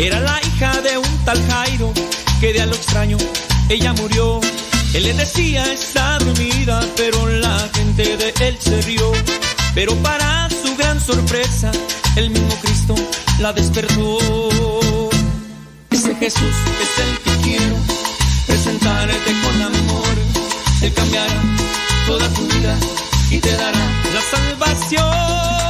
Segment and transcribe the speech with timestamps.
[0.00, 1.92] Era la hija de un tal Jairo
[2.40, 3.18] que de a lo extraño
[3.68, 4.40] ella murió.
[4.94, 9.12] Él le decía está dormida, pero la gente de él se rió.
[9.74, 11.70] Pero para su gran sorpresa,
[12.16, 12.94] el mismo Cristo
[13.40, 15.10] la despertó.
[15.90, 17.76] Ese Jesús es el que quiero
[18.46, 20.14] presentarte con amor.
[20.80, 21.42] Él cambiará
[22.06, 22.74] toda tu vida
[23.30, 25.69] y te dará la salvación.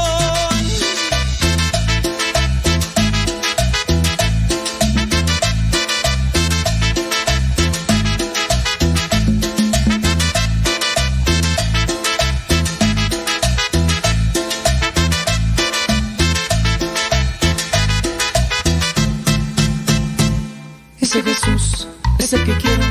[22.31, 22.83] Es el que quiero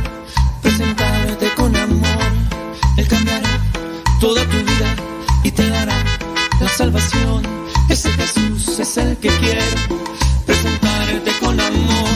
[0.61, 2.25] presentarte con amor.
[2.99, 3.49] Él cambiará
[4.21, 4.95] toda tu vida
[5.43, 6.05] y te dará
[6.61, 7.43] la salvación.
[7.89, 9.63] Ese Jesús es el que quiero
[10.45, 12.09] presentarte con amor.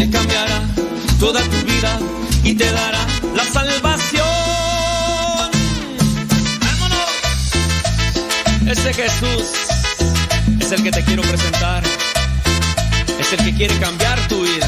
[0.00, 0.60] Él cambiará
[1.20, 2.00] toda tu vida
[2.42, 3.06] y te dará
[3.36, 4.26] la salvación.
[6.60, 7.10] ¡Vámonos!
[8.66, 9.46] Ese Jesús
[10.60, 11.84] es el que te quiero presentar.
[13.20, 14.67] Es el que quiere cambiar tu vida.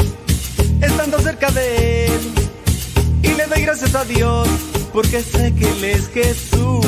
[0.81, 2.21] estando cerca de Él.
[3.23, 4.47] Y le doy gracias a Dios,
[4.93, 6.85] porque sé que Él es Jesús.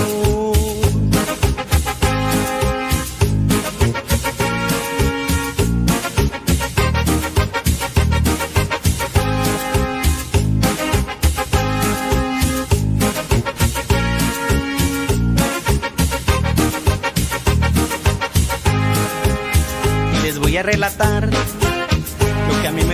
[20.24, 21.30] Les voy a relatar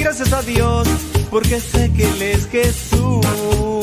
[0.00, 0.88] Gracias a Dios,
[1.30, 3.79] porque sé que Él es Jesús.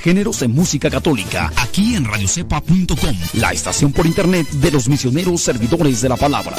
[0.00, 6.00] Géneros en música católica, aquí en radiocepa.com, la estación por internet de los misioneros servidores
[6.00, 6.56] de la palabra.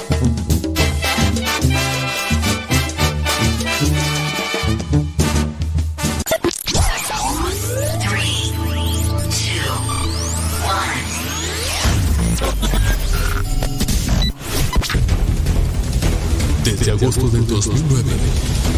[16.64, 18.12] Desde agosto del 2009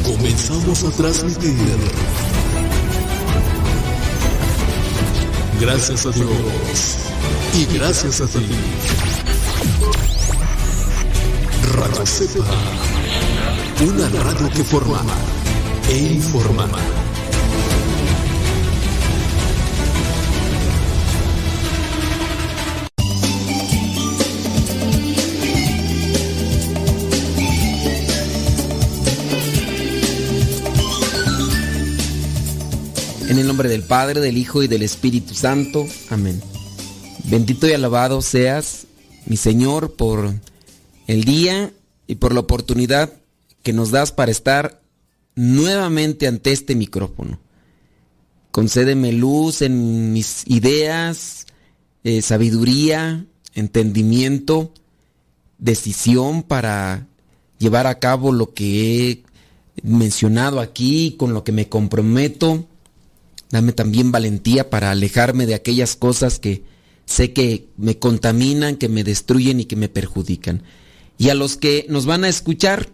[0.04, 1.54] comenzamos a transmitir
[5.73, 6.97] Gracias a Dios.
[7.55, 8.47] Y gracias a ti.
[11.75, 12.45] Radio Cepa.
[13.81, 15.01] Una radio que forma
[15.89, 16.67] e informa.
[33.29, 35.87] En el nombre del Padre, del Hijo y del Espíritu Santo.
[36.09, 36.41] Amén.
[37.23, 38.85] Bendito y alabado seas,
[39.25, 40.33] mi Señor, por
[41.07, 41.71] el día
[42.05, 43.13] y por la oportunidad
[43.63, 44.81] que nos das para estar
[45.35, 47.39] nuevamente ante este micrófono.
[48.51, 51.47] Concédeme luz en mis ideas,
[52.03, 54.73] eh, sabiduría, entendimiento,
[55.59, 57.07] decisión para
[57.57, 59.23] llevar a cabo lo que he
[59.81, 62.67] mencionado aquí, con lo que me comprometo
[63.53, 66.63] Dame también valentía para alejarme de aquellas cosas que
[67.05, 70.63] sé que me contaminan, que me destruyen y que me perjudican.
[71.19, 72.89] Y a los que nos van a escuchar,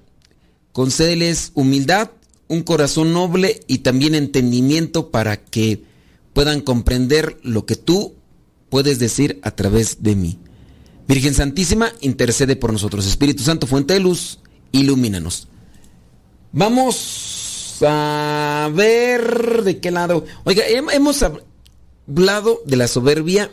[0.74, 2.12] concédeles humildad,
[2.50, 5.82] un corazón noble y también entendimiento para que
[6.34, 8.16] puedan comprender lo que tú
[8.70, 10.40] puedes decir a través de mí.
[11.08, 13.08] Virgen Santísima, intercede por nosotros.
[13.08, 14.40] Espíritu Santo, fuente de luz,
[14.74, 15.48] ilumínanos.
[16.52, 17.39] Vamos
[17.86, 20.26] a ver de qué lado.
[20.44, 23.52] Oiga, hemos hablado de la soberbia.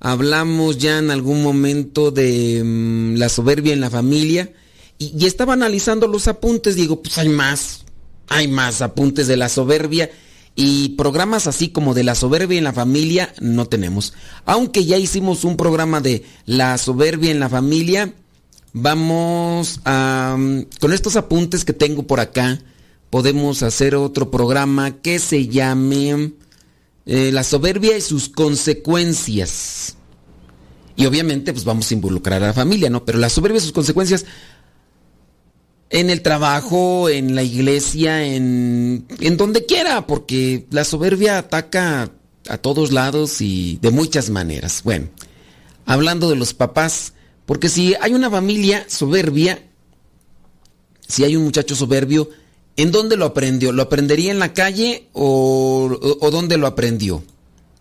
[0.00, 4.52] Hablamos ya en algún momento de mm, la soberbia en la familia.
[4.98, 6.76] Y, estaba analizando los apuntes.
[6.76, 7.84] Digo, pues hay más.
[8.28, 10.10] Hay más apuntes de la soberbia.
[10.56, 14.14] Y programas así como de la soberbia en la familia no tenemos.
[14.46, 18.14] Aunque ya hicimos un programa de la soberbia en la familia.
[18.72, 20.36] Vamos a...
[20.38, 22.60] Mm, con estos apuntes que tengo por acá
[23.10, 26.32] podemos hacer otro programa que se llame
[27.06, 29.96] eh, La soberbia y sus consecuencias.
[30.96, 33.04] Y obviamente pues vamos a involucrar a la familia, ¿no?
[33.04, 34.26] Pero la soberbia y sus consecuencias
[35.90, 42.12] en el trabajo, en la iglesia, en, en donde quiera, porque la soberbia ataca
[42.48, 44.82] a todos lados y de muchas maneras.
[44.84, 45.08] Bueno,
[45.86, 47.14] hablando de los papás,
[47.44, 49.62] porque si hay una familia soberbia,
[51.08, 52.30] si hay un muchacho soberbio,
[52.76, 53.72] ¿En dónde lo aprendió?
[53.72, 57.22] ¿Lo aprendería en la calle o, dónde lo aprendió?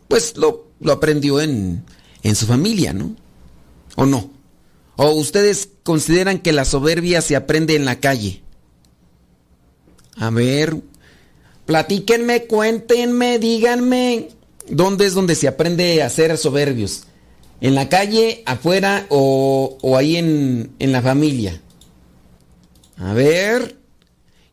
[0.07, 1.83] Pues lo, lo aprendió en,
[2.23, 3.15] en su familia, ¿no?
[3.95, 4.29] ¿O no?
[4.95, 8.41] ¿O ustedes consideran que la soberbia se aprende en la calle?
[10.17, 10.75] A ver,
[11.65, 14.29] platíquenme, cuéntenme, díganme,
[14.67, 17.03] ¿dónde es donde se aprende a ser soberbios?
[17.61, 21.61] ¿En la calle, afuera o, o ahí en, en la familia?
[22.97, 23.78] A ver.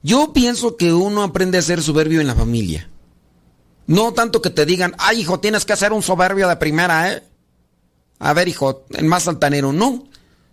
[0.07, 2.89] Yo pienso que uno aprende a ser soberbio en la familia.
[3.89, 7.25] No tanto que te digan, ay hijo, tienes que ser un soberbio de primera, ¿eh?
[8.21, 9.73] A ver, hijo, el más altanero.
[9.73, 10.05] No.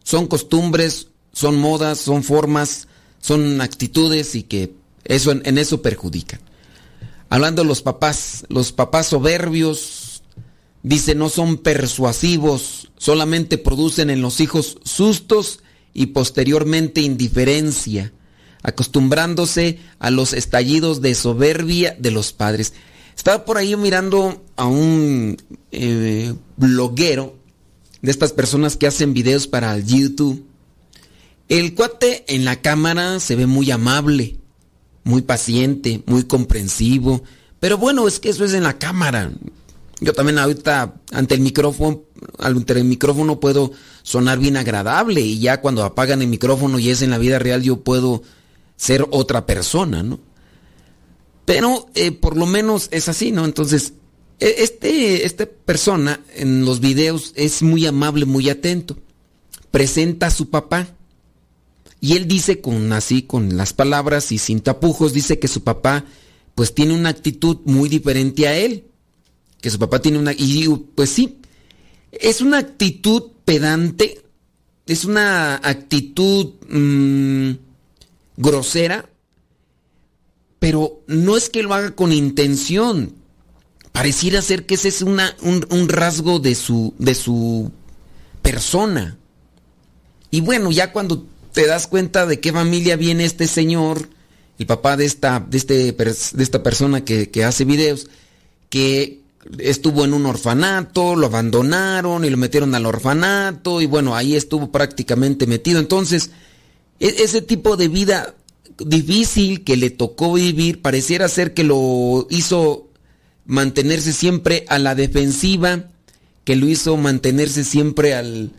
[0.01, 2.87] Son costumbres, son modas, son formas,
[3.21, 6.39] son actitudes y que eso en, eso perjudican.
[7.29, 10.23] Hablando de los papás, los papás soberbios,
[10.81, 15.59] dice, no son persuasivos, solamente producen en los hijos sustos
[15.93, 18.13] y posteriormente indiferencia,
[18.63, 22.73] acostumbrándose a los estallidos de soberbia de los padres.
[23.15, 25.37] Estaba por ahí mirando a un
[25.71, 27.37] eh, bloguero
[28.01, 30.45] de estas personas que hacen videos para el YouTube.
[31.49, 34.37] El cuate en la cámara se ve muy amable,
[35.03, 37.23] muy paciente, muy comprensivo.
[37.59, 39.31] Pero bueno, es que eso es en la cámara.
[39.99, 42.01] Yo también ahorita ante el micrófono,
[42.39, 47.01] ante el micrófono puedo sonar bien agradable y ya cuando apagan el micrófono y es
[47.01, 48.21] en la vida real yo puedo
[48.75, 50.19] ser otra persona, ¿no?
[51.45, 53.45] Pero eh, por lo menos es así, ¿no?
[53.45, 53.93] Entonces,
[54.39, 58.97] e, este, esta persona en los videos es muy amable, muy atento.
[59.71, 60.87] Presenta a su papá.
[61.99, 66.05] Y él dice con así, con las palabras y sin tapujos, dice que su papá
[66.55, 68.85] pues tiene una actitud muy diferente a él.
[69.61, 70.33] Que su papá tiene una...
[70.33, 71.39] Y pues sí,
[72.11, 74.21] es una actitud pedante,
[74.85, 77.51] es una actitud mmm,
[78.37, 79.09] grosera,
[80.59, 83.15] pero no es que lo haga con intención.
[83.91, 87.71] Pareciera ser que ese es una, un, un, rasgo de su, de su
[88.41, 89.17] persona.
[90.31, 94.09] Y bueno, ya cuando te das cuenta de qué familia viene este señor,
[94.57, 98.07] el papá de esta, de este, de esta persona que, que hace videos,
[98.69, 99.21] que
[99.59, 104.71] estuvo en un orfanato, lo abandonaron y lo metieron al orfanato y bueno, ahí estuvo
[104.71, 105.79] prácticamente metido.
[105.79, 106.31] Entonces,
[106.99, 108.35] ese tipo de vida
[108.77, 112.89] difícil que le tocó vivir pareciera ser que lo hizo
[113.45, 115.89] mantenerse siempre a la defensiva,
[116.43, 118.51] que lo hizo mantenerse siempre al,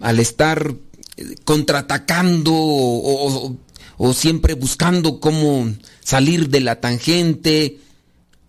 [0.00, 0.74] al estar
[1.44, 3.56] contraatacando o, o,
[3.96, 7.78] o, siempre buscando cómo salir de la tangente.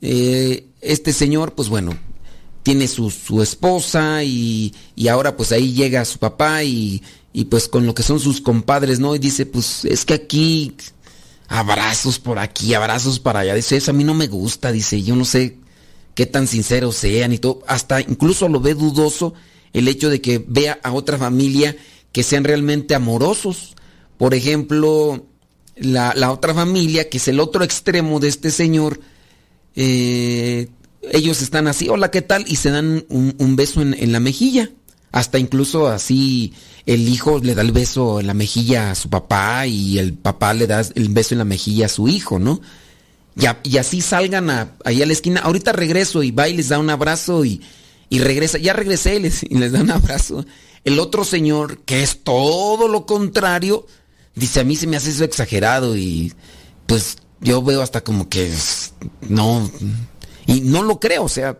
[0.02, 1.98] Eh, este señor, pues bueno,
[2.64, 7.02] tiene su, su esposa y, y, ahora pues ahí llega su papá y,
[7.38, 9.14] y, pues con lo que son sus compadres, ¿no?
[9.14, 10.76] Y dice, pues es que aquí
[11.48, 13.54] abrazos por aquí, abrazos para allá.
[13.54, 15.58] Dice, eso a mí no me gusta, dice, yo no sé
[16.16, 17.62] qué tan sinceros sean y todo.
[17.68, 19.36] Hasta incluso lo ve dudoso
[19.72, 21.78] el hecho de que vea a otra familia
[22.12, 23.76] que sean realmente amorosos.
[24.18, 25.28] Por ejemplo,
[25.76, 29.00] la, la otra familia, que es el otro extremo de este señor,
[29.76, 30.70] eh,
[31.12, 32.46] ellos están así, hola, ¿qué tal?
[32.48, 34.72] Y se dan un, un beso en, en, la mejilla.
[35.18, 36.54] Hasta incluso así
[36.86, 40.54] el hijo le da el beso en la mejilla a su papá y el papá
[40.54, 42.62] le da el beso en la mejilla a su hijo, ¿no?
[43.36, 44.48] Y, y así salgan
[44.86, 45.40] ahí a la esquina.
[45.40, 47.64] Ahorita regreso y va y les da un abrazo y,
[48.12, 48.60] regresa.
[48.60, 49.16] Ya regresé
[49.50, 50.46] y les, da un abrazo.
[50.84, 53.88] El otro señor, que es todo lo contrario,
[54.36, 56.32] dice, a mí se me hace eso exagerado y
[56.86, 58.54] pues yo veo hasta como que
[59.22, 59.68] no
[60.46, 61.58] y no lo creo, o sea,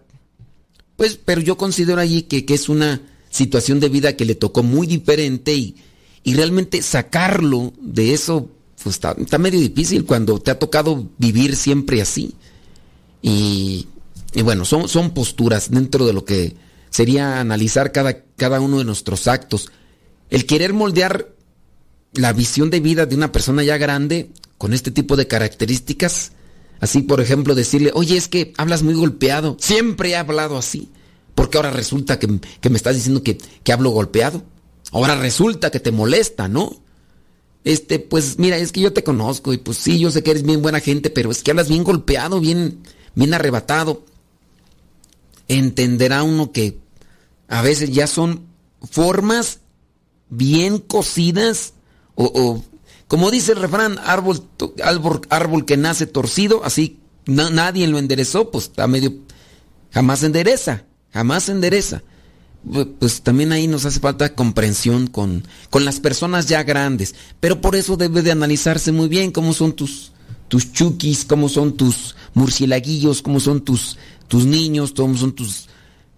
[0.96, 4.88] pues, pero yo considero allí que es una situación de vida que le tocó muy
[4.88, 5.76] diferente y,
[6.24, 8.50] y realmente sacarlo de eso
[8.82, 12.36] pues, está, está, medio difícil cuando te ha tocado vivir siempre así.
[13.22, 13.88] Y,
[14.34, 16.56] y bueno, son, son posturas dentro de lo que
[16.90, 19.72] sería analizar cada, cada uno de nuestros actos.
[20.30, 21.30] El querer moldear
[22.14, 26.32] la visión de vida de una persona ya grande con este tipo de características,
[26.80, 29.58] Así, por ejemplo, decirle, oye, es que hablas muy golpeado.
[29.60, 30.90] Siempre he hablado así.
[31.38, 34.42] Porque ahora resulta que, que me estás diciendo que, que, hablo golpeado.
[34.92, 36.82] Ahora resulta que te molesta, ¿no?
[37.64, 40.42] Este, pues mira, es que yo te conozco y pues sí, yo sé que eres
[40.42, 42.80] bien buena gente, pero es que hablas bien golpeado, bien,
[43.14, 44.04] bien arrebatado.
[45.48, 46.80] Entenderá uno que
[47.48, 48.48] a veces ya son
[48.90, 49.60] formas
[50.30, 51.74] bien cocidas
[52.16, 52.64] o,
[53.08, 54.44] como dice el refrán, árbol,
[54.84, 59.14] árbol, árbol que nace torcido, así na, nadie lo enderezó, pues está medio...
[59.92, 62.04] Jamás endereza, jamás endereza.
[63.00, 67.16] Pues también ahí nos hace falta comprensión con, con las personas ya grandes.
[67.40, 70.12] Pero por eso debe de analizarse muy bien cómo son tus,
[70.48, 73.98] tus chukis, cómo son tus murcielaguillos, cómo son tus,
[74.28, 75.70] tus niños, cómo son tus...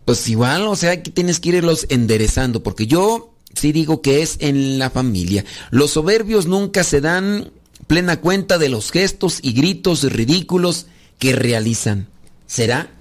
[0.05, 2.63] Pues igual, o sea, que tienes que irlos enderezando.
[2.63, 5.46] Porque yo sí digo que es en la familia.
[5.69, 7.51] Los soberbios nunca se dan
[7.86, 10.88] plena cuenta de los gestos y gritos ridículos
[11.19, 12.08] que realizan.
[12.48, 12.91] ¿Será?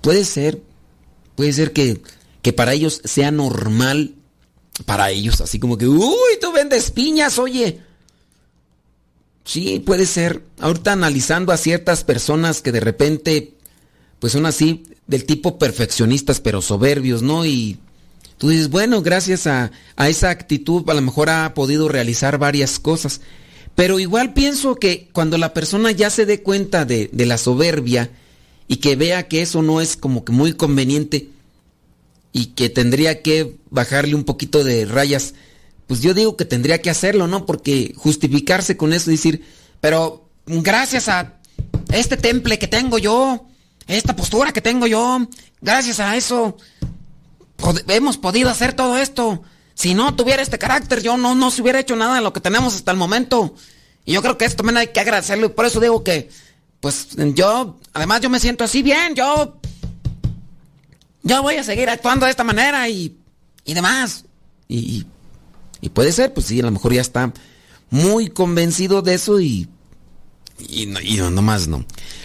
[0.00, 0.62] Puede ser.
[1.38, 2.02] Puede ser que,
[2.42, 4.16] que para ellos sea normal,
[4.86, 7.78] para ellos, así como que, uy, tú vendes piñas, oye.
[9.44, 10.42] Sí, puede ser.
[10.58, 13.54] Ahorita analizando a ciertas personas que de repente,
[14.18, 17.46] pues son así, del tipo perfeccionistas, pero soberbios, ¿no?
[17.46, 17.78] Y
[18.36, 22.80] tú dices, bueno, gracias a, a esa actitud a lo mejor ha podido realizar varias
[22.80, 23.20] cosas.
[23.76, 28.10] Pero igual pienso que cuando la persona ya se dé cuenta de, de la soberbia
[28.68, 31.30] y que vea que eso no es como que muy conveniente
[32.32, 35.34] y que tendría que bajarle un poquito de rayas,
[35.86, 37.46] pues yo digo que tendría que hacerlo, ¿no?
[37.46, 39.44] Porque justificarse con eso y decir,
[39.80, 41.40] pero gracias a
[41.90, 43.46] este temple que tengo yo,
[43.86, 45.26] esta postura que tengo yo,
[45.60, 46.56] gracias a eso
[47.88, 49.42] hemos podido hacer todo esto.
[49.74, 52.40] Si no tuviera este carácter, yo no, no se hubiera hecho nada de lo que
[52.40, 53.54] tenemos hasta el momento.
[54.04, 56.30] Y yo creo que esto también hay que agradecerlo y por eso digo que,
[56.80, 59.60] pues yo, además yo me siento así bien, yo,
[61.22, 63.18] yo voy a seguir actuando de esta manera y,
[63.64, 64.24] y demás.
[64.68, 65.06] Y,
[65.80, 67.32] y puede ser, pues sí, a lo mejor ya está
[67.90, 69.68] muy convencido de eso y,
[70.58, 71.84] y, no, y no, más no.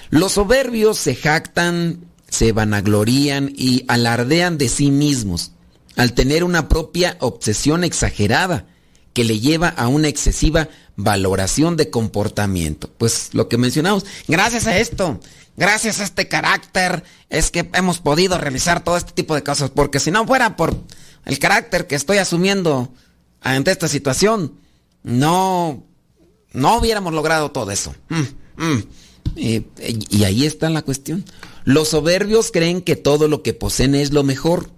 [0.10, 5.52] Los soberbios se jactan, se vanaglorían y alardean de sí mismos
[5.96, 8.68] al tener una propia obsesión exagerada
[9.13, 12.89] que le lleva a una excesiva valoración de comportamiento.
[12.98, 15.20] Pues lo que mencionamos, gracias a esto,
[15.55, 20.00] gracias a este carácter, es que hemos podido realizar todo este tipo de cosas, porque
[20.00, 20.75] si no fuera por
[21.25, 22.93] el carácter que estoy asumiendo
[23.41, 24.53] ante esta situación,
[25.03, 25.86] no,
[26.51, 27.96] no hubiéramos logrado todo eso.
[28.10, 28.84] Mm, mm.
[29.36, 29.65] Y,
[30.10, 31.25] y ahí está la cuestión.
[31.63, 34.70] Los soberbios creen que todo lo que poseen es lo mejor.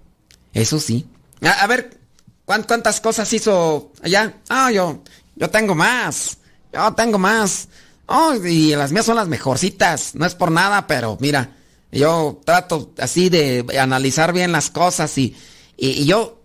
[0.52, 1.06] Eso sí.
[1.42, 1.98] A ver,
[2.46, 4.34] ¿cuántas cosas hizo allá?
[4.48, 5.02] Ah, yo,
[5.34, 6.38] yo tengo más.
[6.72, 7.68] Yo tengo más.
[8.06, 10.14] Oh, y las mías son las mejorcitas.
[10.14, 11.56] No es por nada, pero mira,
[11.90, 15.36] yo trato así de analizar bien las cosas y,
[15.76, 16.42] y, yo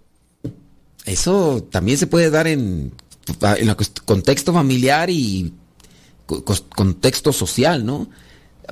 [1.05, 2.93] eso también se puede dar en,
[3.41, 5.53] en el contexto familiar y
[6.75, 8.09] contexto social, ¿no?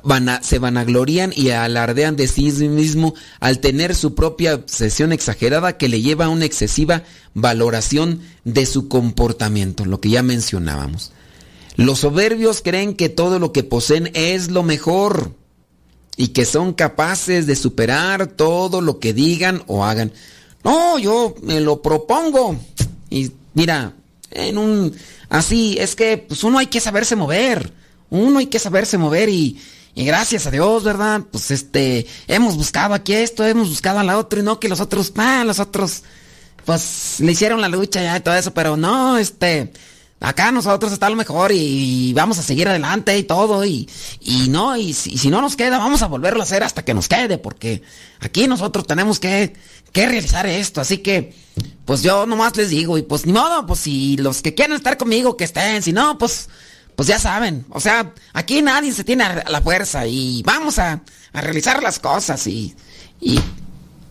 [0.02, 5.76] Van a, se vanaglorían y alardean de sí mismo al tener su propia obsesión exagerada
[5.76, 7.02] que le lleva a una excesiva
[7.34, 11.12] valoración de su comportamiento, lo que ya mencionábamos.
[11.76, 15.34] Los soberbios creen que todo lo que poseen es lo mejor
[16.16, 20.12] y que son capaces de superar todo lo que digan o hagan.
[20.62, 22.58] No, yo me lo propongo.
[23.08, 23.94] Y mira,
[24.30, 24.94] en un
[25.28, 27.72] así es que pues uno hay que saberse mover.
[28.10, 29.58] Uno hay que saberse mover y,
[29.94, 31.22] y gracias a Dios, ¿verdad?
[31.30, 34.80] Pues este, hemos buscado aquí esto, hemos buscado a la otra y no que los
[34.80, 36.02] otros, ah, los otros
[36.64, 39.72] pues le hicieron la lucha ya y todo eso, pero no, este,
[40.20, 43.88] acá nosotros está lo mejor y, vamos a seguir adelante y todo y,
[44.20, 47.08] y no, y si, no nos queda, vamos a volverlo a hacer hasta que nos
[47.08, 47.82] quede, porque
[48.20, 49.54] aquí nosotros tenemos que,
[49.92, 51.34] que realizar esto, así que,
[51.84, 54.96] pues yo nomás les digo, y pues ni modo, pues si los que quieren estar
[54.96, 56.48] conmigo, que estén, si no, pues,
[56.96, 61.40] pues ya saben, o sea, aquí nadie se tiene la fuerza y vamos a, a
[61.40, 62.74] realizar las cosas y,
[63.20, 63.40] y,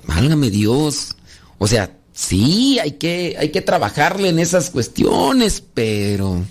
[0.05, 1.15] válgame Dios,
[1.57, 6.45] o sea, Sí, hay que, hay que trabajarle en esas cuestiones, pero...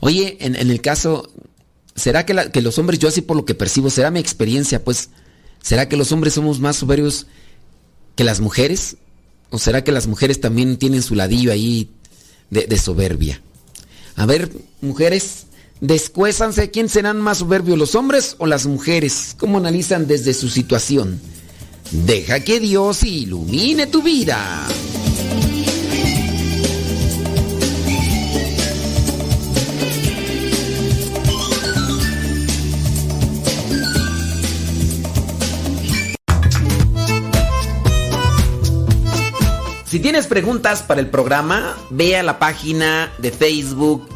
[0.00, 1.30] Oye, en, en el caso,
[1.94, 4.82] ¿será que, la, que, los hombres, yo así por lo que percibo, será mi experiencia,
[4.82, 5.10] pues,
[5.60, 7.26] ¿será que los hombres somos más soberbios
[8.14, 8.96] que las mujeres?
[9.50, 11.90] ¿O será que las mujeres también tienen su ladillo ahí
[12.48, 13.42] de, de soberbia?
[14.14, 15.45] A ver, mujeres,
[15.80, 19.34] descuésanse, ¿quién serán más soberbios, los hombres o las mujeres?
[19.38, 21.20] ¿Cómo analizan desde su situación?
[21.90, 24.66] Deja que Dios ilumine tu vida.
[39.86, 44.15] Si tienes preguntas para el programa, ve a la página de Facebook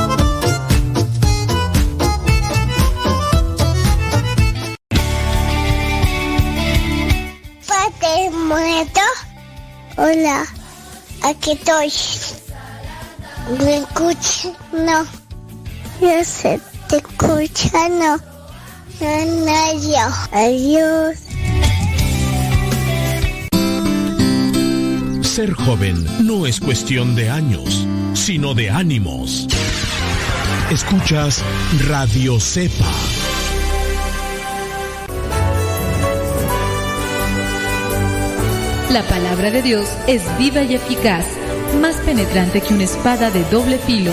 [10.11, 10.45] Hola,
[11.23, 11.89] aquí estoy.
[13.63, 14.51] ¿Me escuchas?
[14.73, 15.05] No.
[16.01, 18.17] Yo sé, te escucha, no.
[18.99, 20.07] No, no, yo.
[20.33, 21.17] Adiós.
[25.21, 29.47] Ser joven no es cuestión de años, sino de ánimos.
[30.71, 31.41] Escuchas
[31.87, 32.91] Radio Cepa.
[38.91, 41.25] La palabra de Dios es viva y eficaz,
[41.79, 44.11] más penetrante que una espada de doble filo.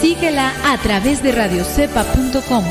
[0.00, 2.64] Síguela a través de radiocepa.com.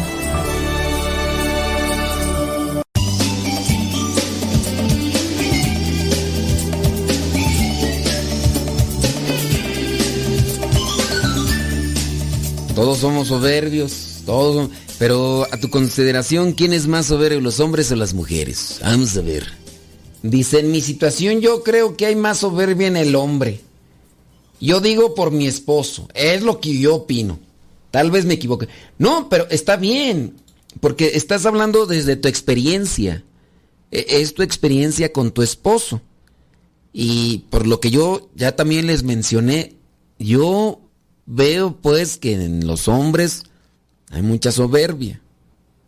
[12.74, 17.96] Todos somos soberbios, todos Pero a tu consideración, ¿quién es más soberbio, los hombres o
[17.96, 18.80] las mujeres?
[18.82, 19.63] Vamos a ver.
[20.24, 23.60] Dice, en mi situación yo creo que hay más soberbia en el hombre.
[24.60, 27.40] Yo digo por mi esposo, es lo que yo opino.
[27.92, 28.70] Tal vez me equivoque.
[28.98, 30.36] No, pero está bien,
[30.80, 33.24] porque estás hablando desde tu experiencia.
[33.92, 36.02] E- Es tu experiencia con tu esposo.
[36.94, 39.76] Y por lo que yo ya también les mencioné,
[40.18, 40.80] yo
[41.26, 43.44] veo pues que en los hombres
[44.10, 45.22] hay mucha soberbia.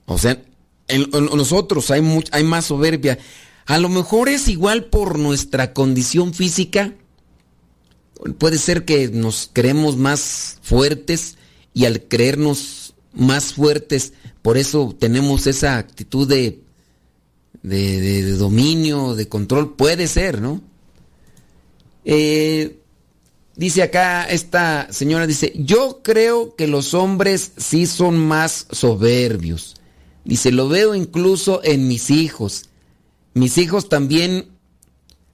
[0.05, 0.41] O sea,
[0.87, 3.17] en, nosotros hay, hay más soberbia.
[3.65, 6.93] A lo mejor es igual por nuestra condición física.
[8.37, 11.37] Puede ser que nos creemos más fuertes
[11.73, 16.61] y al creernos más fuertes, por eso tenemos esa actitud de,
[17.63, 19.75] de, de- dominio, de control.
[19.75, 20.61] Puede ser, ¿no?
[22.03, 22.79] Eh,
[23.55, 29.75] dice acá esta señora, dice, yo creo que los hombres sí son más soberbios.
[30.23, 32.69] Dice, lo veo incluso en mis hijos.
[33.35, 34.47] Mis hijos también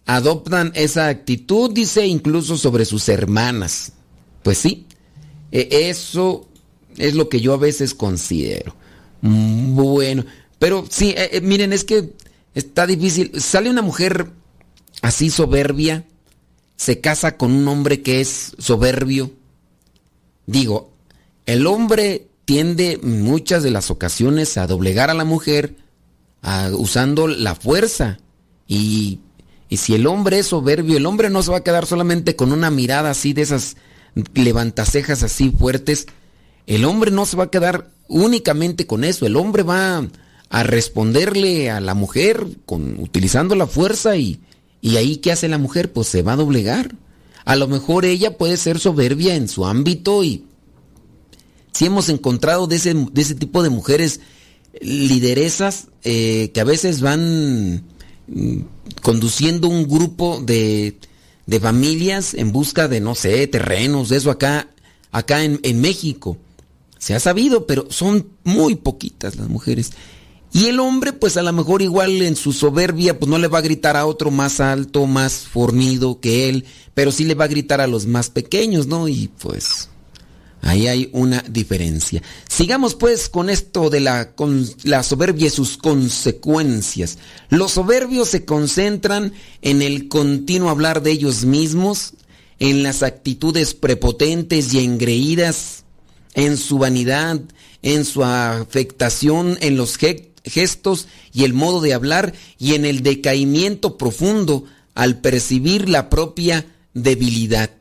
[0.07, 3.93] adoptan esa actitud, dice, incluso sobre sus hermanas.
[4.41, 4.87] Pues sí,
[5.51, 6.47] e- eso
[6.97, 8.75] es lo que yo a veces considero.
[9.21, 10.25] Bueno,
[10.57, 12.13] pero sí, eh, eh, miren, es que
[12.55, 13.39] está difícil.
[13.39, 14.31] Sale una mujer
[15.03, 16.03] así soberbia,
[16.75, 19.31] se casa con un hombre que es soberbio.
[20.47, 20.91] Digo,
[21.45, 25.75] el hombre tiende en muchas de las ocasiones a doblegar a la mujer
[26.73, 28.19] usando la fuerza.
[28.67, 29.19] Y,
[29.69, 32.51] y si el hombre es soberbio, el hombre no se va a quedar solamente con
[32.51, 33.77] una mirada así de esas
[34.33, 36.07] levantacejas así fuertes.
[36.67, 39.25] El hombre no se va a quedar únicamente con eso.
[39.25, 40.07] El hombre va
[40.49, 44.41] a responderle a la mujer con, utilizando la fuerza y,
[44.81, 45.93] y ahí ¿qué hace la mujer?
[45.93, 46.95] Pues se va a doblegar.
[47.45, 50.45] A lo mejor ella puede ser soberbia en su ámbito y
[51.71, 54.19] si hemos encontrado de ese, de ese tipo de mujeres
[54.79, 57.83] lideresas eh, que a veces van
[58.27, 58.57] mm,
[59.01, 60.97] conduciendo un grupo de,
[61.45, 64.69] de familias en busca de, no sé, terrenos, de eso acá,
[65.11, 66.37] acá en, en México.
[66.97, 69.91] Se ha sabido, pero son muy poquitas las mujeres.
[70.53, 73.59] Y el hombre, pues a lo mejor igual en su soberbia, pues no le va
[73.59, 77.49] a gritar a otro más alto, más fornido que él, pero sí le va a
[77.49, 79.07] gritar a los más pequeños, ¿no?
[79.07, 79.89] Y pues
[80.61, 82.21] ahí hay una diferencia.
[82.47, 84.33] Sigamos pues con esto de la,
[84.83, 87.17] la soberbia y sus consecuencias.
[87.49, 92.13] Los soberbios se concentran en el continuo hablar de ellos mismos,
[92.59, 95.83] en las actitudes prepotentes y engreídas,
[96.35, 97.41] en su vanidad,
[97.81, 103.01] en su afectación, en los ge- gestos y el modo de hablar y en el
[103.01, 107.71] decaimiento profundo al percibir la propia debilidad.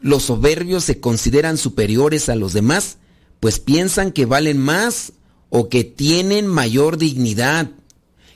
[0.00, 2.98] Los soberbios se consideran superiores a los demás,
[3.40, 5.12] pues piensan que valen más
[5.50, 7.70] o que tienen mayor dignidad,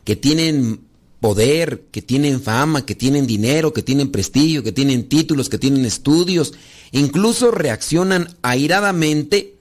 [0.05, 0.81] que tienen
[1.21, 5.85] poder, que tienen fama, que tienen dinero, que tienen prestigio, que tienen títulos, que tienen
[5.85, 6.55] estudios.
[6.93, 9.57] Incluso reaccionan airadamente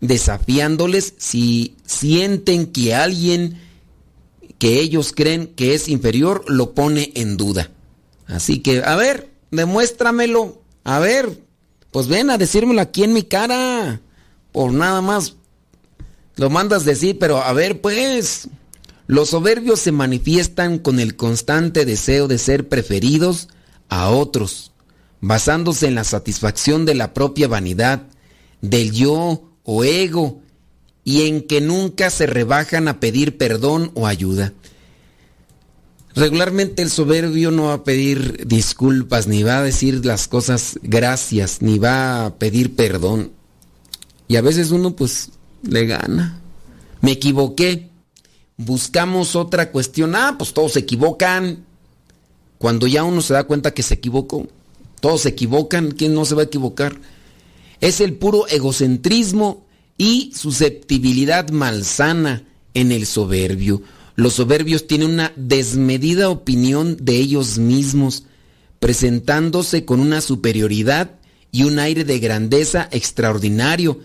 [0.00, 3.58] desafiándoles si sienten que alguien
[4.58, 7.70] que ellos creen que es inferior lo pone en duda.
[8.26, 10.62] Así que, a ver, demuéstramelo.
[10.84, 11.42] A ver,
[11.90, 14.00] pues ven a decírmelo aquí en mi cara.
[14.52, 15.36] Por nada más
[16.36, 18.48] lo mandas decir, pero a ver, pues.
[19.06, 23.48] Los soberbios se manifiestan con el constante deseo de ser preferidos
[23.88, 24.70] a otros,
[25.20, 28.06] basándose en la satisfacción de la propia vanidad,
[28.60, 30.40] del yo o ego,
[31.02, 34.52] y en que nunca se rebajan a pedir perdón o ayuda.
[36.14, 41.62] Regularmente el soberbio no va a pedir disculpas, ni va a decir las cosas gracias,
[41.62, 43.30] ni va a pedir perdón.
[44.26, 45.30] Y a veces uno pues
[45.62, 46.40] le gana.
[47.00, 47.88] Me equivoqué.
[48.56, 50.14] Buscamos otra cuestión.
[50.14, 51.64] Ah, pues todos se equivocan.
[52.58, 54.46] Cuando ya uno se da cuenta que se equivocó,
[55.00, 55.92] todos se equivocan.
[55.92, 57.00] ¿Quién no se va a equivocar?
[57.80, 59.64] Es el puro egocentrismo
[59.96, 62.44] y susceptibilidad malsana
[62.74, 63.82] en el soberbio.
[64.20, 68.24] Los soberbios tienen una desmedida opinión de ellos mismos,
[68.78, 71.12] presentándose con una superioridad
[71.52, 73.98] y un aire de grandeza extraordinario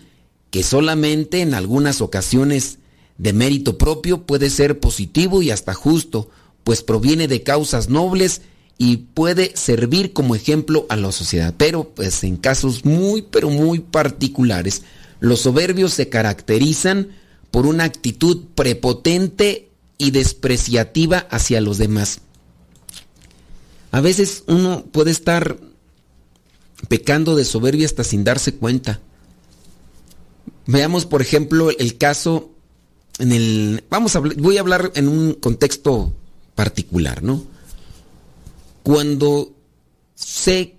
[0.52, 2.78] que solamente en algunas ocasiones
[3.18, 6.30] de mérito propio puede ser positivo y hasta justo,
[6.64, 8.42] pues proviene de causas nobles
[8.78, 11.54] y puede servir como ejemplo a la sociedad.
[11.58, 14.84] Pero pues en casos muy pero muy particulares,
[15.20, 17.10] los soberbios se caracterizan
[17.52, 22.20] por una actitud prepotente y despreciativa hacia los demás.
[23.92, 25.58] A veces uno puede estar
[26.90, 29.00] pecando de soberbia hasta sin darse cuenta.
[30.66, 32.52] Veamos, por ejemplo, el caso
[33.20, 36.14] en el vamos a voy a hablar en un contexto
[36.56, 37.46] particular, ¿no?
[38.84, 39.54] Cuando
[40.16, 40.76] sé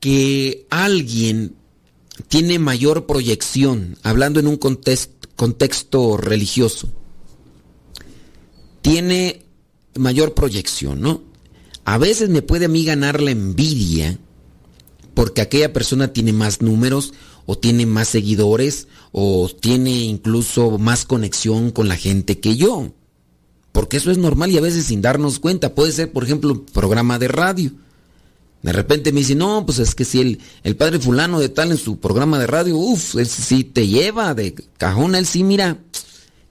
[0.00, 1.54] que alguien
[2.28, 6.88] tiene mayor proyección, hablando en un contexto, contexto religioso,
[8.84, 9.46] tiene
[9.94, 11.22] mayor proyección, ¿no?
[11.86, 14.18] A veces me puede a mí ganar la envidia
[15.14, 17.14] porque aquella persona tiene más números
[17.46, 22.92] o tiene más seguidores o tiene incluso más conexión con la gente que yo.
[23.72, 25.74] Porque eso es normal y a veces sin darnos cuenta.
[25.74, 27.70] Puede ser, por ejemplo, un programa de radio.
[28.60, 31.70] De repente me dice, no, pues es que si el, el padre fulano de tal
[31.70, 35.78] en su programa de radio, uff, sí te lleva de cajón, él sí, mira,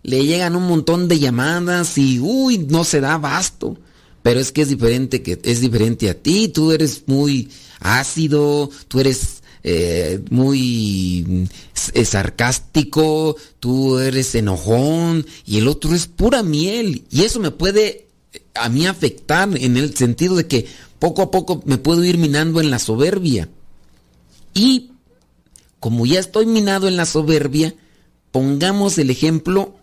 [0.04, 3.78] le llegan un montón de llamadas y, uy, no se da basto.
[4.22, 9.02] Pero es que es diferente, que es diferente a ti, tú eres muy ácido, tú
[9.02, 11.48] eres eh, muy
[11.94, 17.04] eh, sarcástico, tú eres enojón y el otro es pura miel.
[17.10, 18.08] Y eso me puede
[18.56, 20.68] a mí afectar en el sentido de que
[21.00, 23.50] poco a poco me puedo ir minando en la soberbia.
[24.54, 24.92] Y
[25.80, 27.76] como ya estoy minado en la soberbia,
[28.32, 29.76] pongamos el ejemplo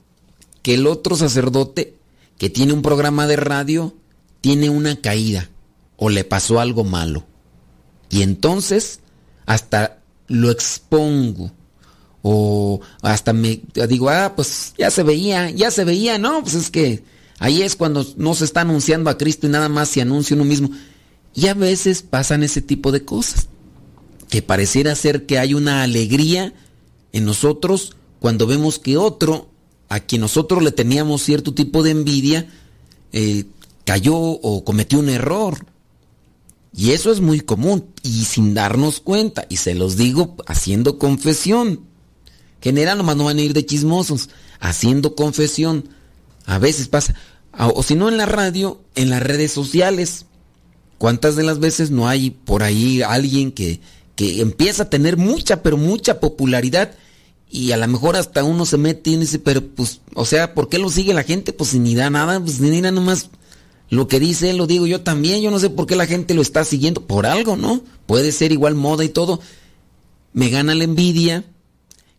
[0.63, 1.97] que el otro sacerdote
[2.39, 3.95] que tiene un programa de radio
[4.41, 5.51] tiene una caída
[5.97, 7.27] o le pasó algo malo.
[8.09, 9.01] Y entonces
[9.47, 11.53] hasta lo expongo.
[12.23, 16.71] O hasta me digo, ah, pues ya se veía, ya se veía, no, pues es
[16.71, 17.03] que
[17.39, 20.45] ahí es cuando no se está anunciando a Cristo y nada más se anuncia uno
[20.45, 20.71] mismo.
[21.35, 23.49] Y a veces pasan ese tipo de cosas,
[24.29, 26.53] que pareciera ser que hay una alegría
[27.13, 29.51] en nosotros cuando vemos que otro,
[29.91, 32.49] a quien nosotros le teníamos cierto tipo de envidia,
[33.13, 33.45] eh,
[33.85, 35.67] cayó o cometió un error.
[36.73, 39.47] Y eso es muy común y sin darnos cuenta.
[39.49, 41.81] Y se los digo haciendo confesión.
[42.63, 44.31] General nomás no van a ir de chismosos.
[44.61, 45.89] Haciendo confesión.
[46.47, 47.17] A veces pasa.
[47.75, 50.27] O si no en la radio, en las redes sociales.
[50.99, 53.81] ¿Cuántas de las veces no hay por ahí alguien que,
[54.15, 56.93] que empieza a tener mucha, pero mucha popularidad?
[57.51, 60.69] Y a lo mejor hasta uno se mete y dice, pero pues, o sea, ¿por
[60.69, 61.53] qué lo sigue la gente?
[61.53, 63.31] Pues ni da nada, pues ni da nomás
[63.91, 65.43] lo que dice él lo digo yo también.
[65.43, 67.07] Yo no sé por qué la gente lo está siguiendo.
[67.07, 67.83] Por algo, ¿no?
[68.07, 69.41] Puede ser igual moda y todo.
[70.33, 71.45] Me gana la envidia.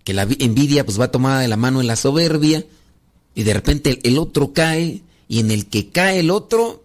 [0.04, 2.66] Que la envidia pues va tomada de la mano en la soberbia.
[3.34, 5.02] Y de repente el otro cae.
[5.30, 6.84] Y en el que cae el otro,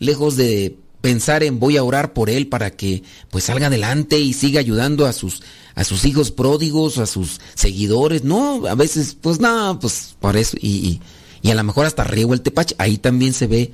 [0.00, 4.32] lejos de pensar en voy a orar por él para que pues salga adelante y
[4.32, 5.42] siga ayudando a sus
[5.74, 8.24] a sus hijos pródigos, a sus seguidores.
[8.24, 11.00] No, a veces pues nada, pues por eso y, y,
[11.42, 12.74] y a lo mejor hasta riego el tepache.
[12.78, 13.72] Ahí también se ve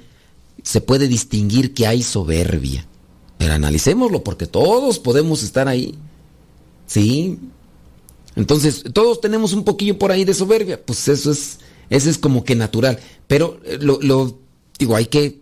[0.63, 2.87] se puede distinguir que hay soberbia.
[3.39, 5.95] Pero analicémoslo porque todos podemos estar ahí.
[6.87, 7.39] ¿Sí?
[8.37, 10.85] Entonces, todos tenemos un poquillo por ahí de soberbia.
[10.85, 11.59] Pues eso es,
[11.89, 12.99] eso es como que natural.
[13.27, 14.39] Pero eh, lo, lo
[14.79, 15.41] digo, hay que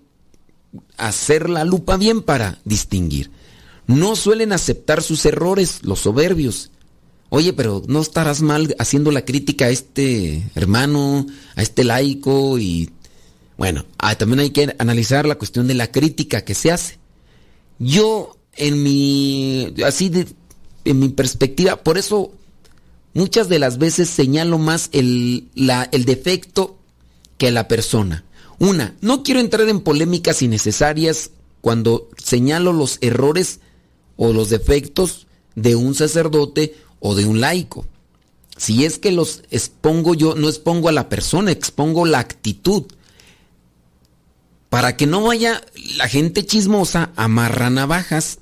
[0.96, 3.30] hacer la lupa bien para distinguir.
[3.88, 6.70] No suelen aceptar sus errores, los soberbios.
[7.30, 12.90] Oye, pero no estarás mal haciendo la crítica a este hermano, a este laico y
[13.56, 16.98] bueno, ah, también hay que analizar la cuestión de la crítica que se hace.
[17.78, 20.28] Yo, en mi, así de,
[20.84, 22.32] en mi perspectiva, por eso
[23.14, 26.78] muchas de las veces señalo más el, la, el defecto
[27.36, 28.24] que la persona.
[28.58, 33.60] Una, no quiero entrar en polémicas innecesarias cuando señalo los errores
[34.18, 37.86] o los defectos de un sacerdote o de un laico.
[38.58, 42.84] Si es que los expongo yo, no expongo a la persona, expongo la actitud
[44.68, 45.64] para que no vaya
[45.96, 48.40] la gente chismosa amarra navajas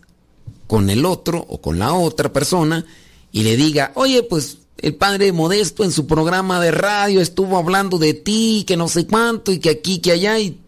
[0.66, 2.84] con el otro o con la otra persona
[3.30, 7.98] y le diga, oye, pues el padre Modesto en su programa de radio estuvo hablando
[7.98, 10.58] de ti, que no sé cuánto, y que aquí, que allá, y,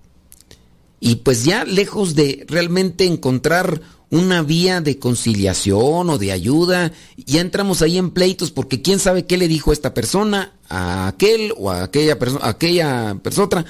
[1.01, 7.40] y pues ya lejos de realmente encontrar una vía de conciliación o de ayuda, ya
[7.40, 11.71] entramos ahí en pleitos porque quién sabe qué le dijo esta persona a aquel o
[11.71, 13.66] a aquella persona, aquella persona.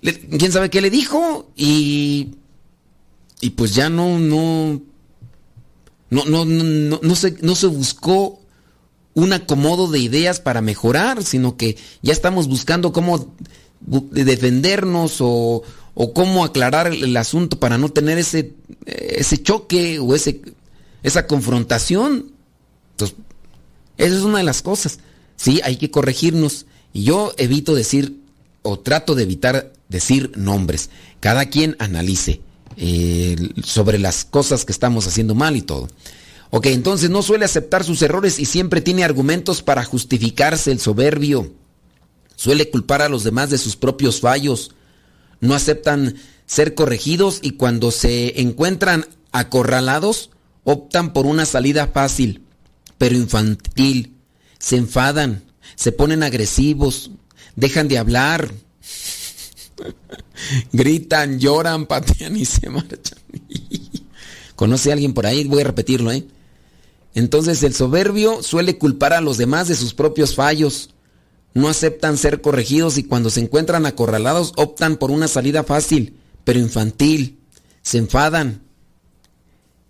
[0.00, 2.34] Quién sabe qué le dijo y
[3.40, 4.80] y pues ya no no
[6.10, 8.40] no no no, no se no se buscó
[9.14, 13.34] un acomodo de ideas para mejorar, sino que ya estamos buscando cómo
[13.80, 15.62] defendernos o,
[15.94, 18.52] o cómo aclarar el, asunto para no tener ese,
[18.86, 20.40] ese choque o ese,
[21.02, 22.32] esa confrontación.
[22.92, 23.16] Entonces,
[23.96, 24.98] esa es una de las cosas.
[25.36, 26.66] Sí, hay que corregirnos.
[26.92, 28.18] Y yo evito decir,
[28.62, 30.90] o trato de evitar decir nombres.
[31.20, 32.40] Cada quien analice
[32.76, 35.88] eh, sobre las cosas que estamos haciendo mal y todo.
[36.50, 41.52] Ok, entonces no suele aceptar sus errores y siempre tiene argumentos para justificarse el soberbio.
[42.36, 44.72] Suele culpar a los demás de sus propios fallos.
[45.40, 46.16] No aceptan
[46.46, 50.30] ser corregidos y cuando se encuentran acorralados
[50.64, 52.42] optan por una salida fácil,
[52.98, 54.16] pero infantil.
[54.58, 55.42] Se enfadan,
[55.76, 57.10] se ponen agresivos,
[57.56, 58.50] dejan de hablar,
[60.72, 63.18] gritan, lloran, patean y se marchan.
[64.56, 65.44] ¿Conoce a alguien por ahí?
[65.44, 66.26] Voy a repetirlo, ¿eh?
[67.14, 70.93] Entonces el soberbio suele culpar a los demás de sus propios fallos.
[71.54, 76.58] No aceptan ser corregidos y cuando se encuentran acorralados optan por una salida fácil, pero
[76.58, 77.38] infantil.
[77.82, 78.62] Se enfadan.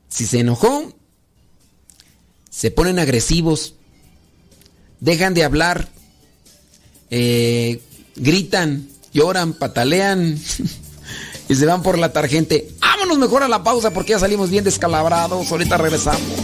[0.08, 0.94] Si se enojó,
[2.50, 3.74] se ponen agresivos,
[5.00, 5.88] dejan de hablar,
[7.10, 7.80] eh,
[8.14, 10.38] gritan, lloran, patalean
[11.48, 12.74] y se van por la tarjente.
[12.80, 15.50] Vámonos mejor a la pausa porque ya salimos bien descalabrados.
[15.50, 16.43] Ahorita regresamos.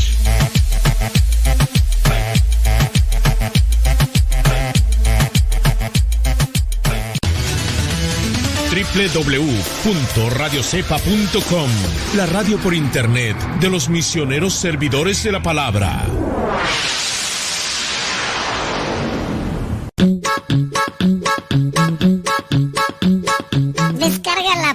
[8.93, 11.69] www.radiocepa.com,
[12.15, 16.05] la radio por internet de los misioneros servidores de la palabra.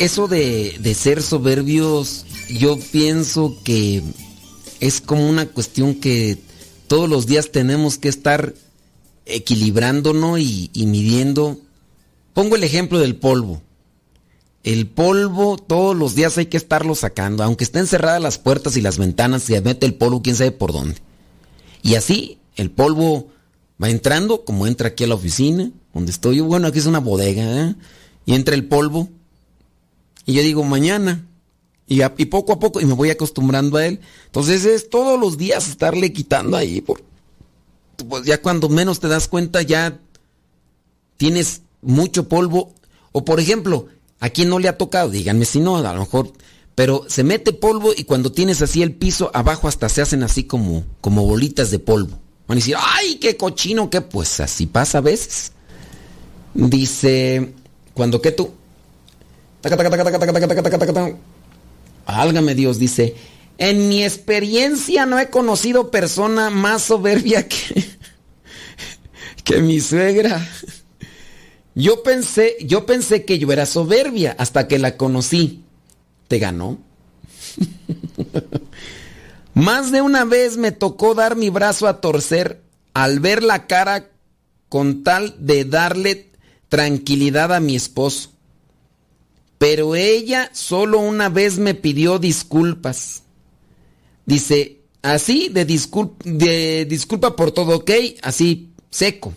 [0.00, 4.02] Eso de, de ser soberbios, yo pienso que
[4.80, 6.38] es como una cuestión que
[6.88, 8.54] todos los días tenemos que estar
[9.26, 11.58] equilibrándonos y, y midiendo.
[12.34, 13.62] Pongo el ejemplo del polvo.
[14.64, 18.80] El polvo todos los días hay que estarlo sacando, aunque estén cerradas las puertas y
[18.80, 20.96] las ventanas, se mete el polvo quién sabe por dónde.
[21.82, 23.28] Y así el polvo
[23.82, 27.00] va entrando, como entra aquí a la oficina, donde estoy yo, bueno, aquí es una
[27.00, 27.74] bodega, ¿eh?
[28.24, 29.10] y entra el polvo,
[30.26, 31.26] y yo digo mañana,
[31.86, 34.00] y, poco a poco, y me voy acostumbrando a él.
[34.26, 37.02] Entonces es todos los días estarle quitando ahí, por,
[38.08, 40.00] pues ya cuando menos te das cuenta ya
[41.16, 42.74] tienes mucho polvo.
[43.12, 43.86] O por ejemplo,
[44.20, 45.10] ¿a quién no le ha tocado?
[45.10, 46.32] Díganme si no, a lo mejor.
[46.74, 50.44] Pero se mete polvo y cuando tienes así el piso, abajo hasta se hacen así
[50.44, 52.18] como, como bolitas de polvo.
[52.48, 53.88] Van a decir, ¡ay, qué cochino!
[53.90, 55.52] que Pues así pasa a veces.
[56.54, 57.52] Dice,
[57.94, 58.50] cuando que tú...
[62.06, 63.14] Álgame Dios, dice,
[63.58, 67.84] en mi experiencia no he conocido persona más soberbia que,
[69.44, 70.46] que mi suegra.
[71.74, 75.64] Yo pensé, yo pensé que yo era soberbia hasta que la conocí.
[76.28, 76.78] ¿Te ganó?
[79.54, 82.60] Más de una vez me tocó dar mi brazo a torcer
[82.92, 84.10] al ver la cara
[84.68, 86.30] con tal de darle
[86.68, 88.33] tranquilidad a mi esposo.
[89.58, 93.22] Pero ella solo una vez me pidió disculpas.
[94.26, 97.90] Dice, así de, de disculpa por todo, ¿ok?
[98.22, 99.34] Así, seco.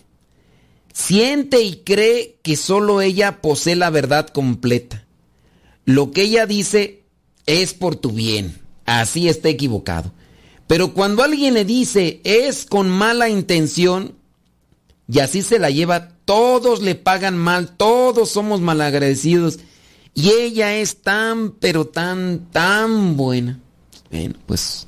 [0.94, 5.06] Siente y cree que solo ella posee la verdad completa.
[5.86, 7.04] Lo que ella dice
[7.46, 8.60] es por tu bien.
[8.86, 10.12] Así está equivocado.
[10.68, 14.16] Pero cuando alguien le dice es con mala intención,
[15.10, 19.60] y así se la lleva, todos le pagan mal, todos somos malagradecidos.
[20.18, 23.60] Y ella es tan, pero tan, tan buena.
[24.10, 24.88] Bueno, pues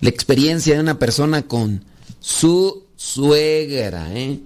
[0.00, 1.84] la experiencia de una persona con
[2.20, 4.12] su suegra.
[4.12, 4.40] ¿eh?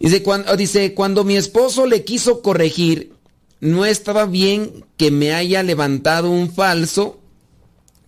[0.00, 3.12] Dice, cuando, dice, cuando mi esposo le quiso corregir,
[3.60, 7.22] no estaba bien que me haya levantado un falso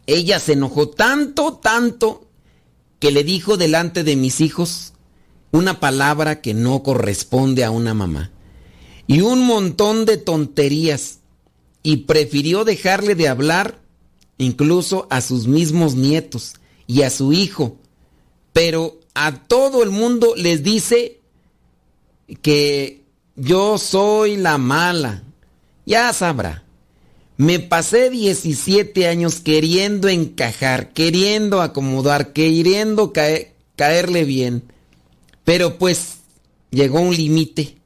[0.07, 2.29] ella se enojó tanto, tanto,
[2.99, 4.93] que le dijo delante de mis hijos
[5.51, 8.31] una palabra que no corresponde a una mamá.
[9.07, 11.18] Y un montón de tonterías.
[11.82, 13.80] Y prefirió dejarle de hablar
[14.38, 16.55] incluso a sus mismos nietos
[16.86, 17.76] y a su hijo.
[18.52, 21.20] Pero a todo el mundo les dice
[22.42, 23.02] que
[23.36, 25.24] yo soy la mala.
[25.86, 26.64] Ya sabrá.
[27.36, 33.12] Me pasé 17 años queriendo encajar, queriendo acomodar, queriendo
[33.76, 34.62] caerle bien.
[35.42, 36.18] Pero pues
[36.70, 37.76] llegó un límite.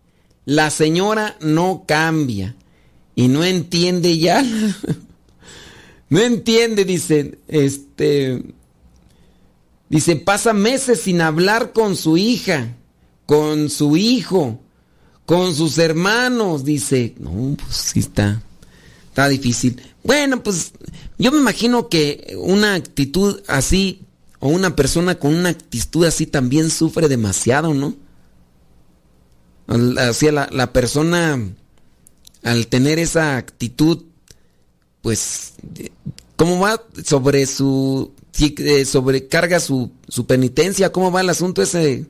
[0.49, 2.57] La señora no cambia
[3.14, 4.42] y no entiende ya.
[6.09, 8.42] no entiende, dice, este
[9.90, 12.74] dice, pasa meses sin hablar con su hija,
[13.26, 14.59] con su hijo,
[15.26, 18.42] con sus hermanos, dice, no, pues sí está
[19.09, 19.82] Está difícil.
[20.03, 20.72] Bueno, pues
[21.18, 24.01] yo me imagino que una actitud así
[24.38, 27.94] o una persona con una actitud así también sufre demasiado, ¿no?
[29.68, 31.38] Así la, la persona
[32.42, 34.04] al tener esa actitud,
[35.02, 35.52] pues,
[36.36, 40.90] ¿cómo va sobre su, eh, sobrecarga su, su penitencia?
[40.92, 42.06] ¿Cómo va el asunto ese?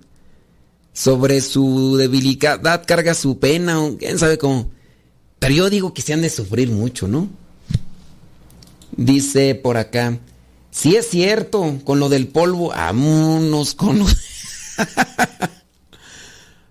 [0.92, 4.70] Sobre su debilidad carga su pena, quién sabe cómo.
[5.38, 7.28] Pero yo digo que se han de sufrir mucho, ¿no?
[8.96, 10.18] Dice por acá,
[10.70, 14.04] si es cierto, con lo del polvo, vámonos con.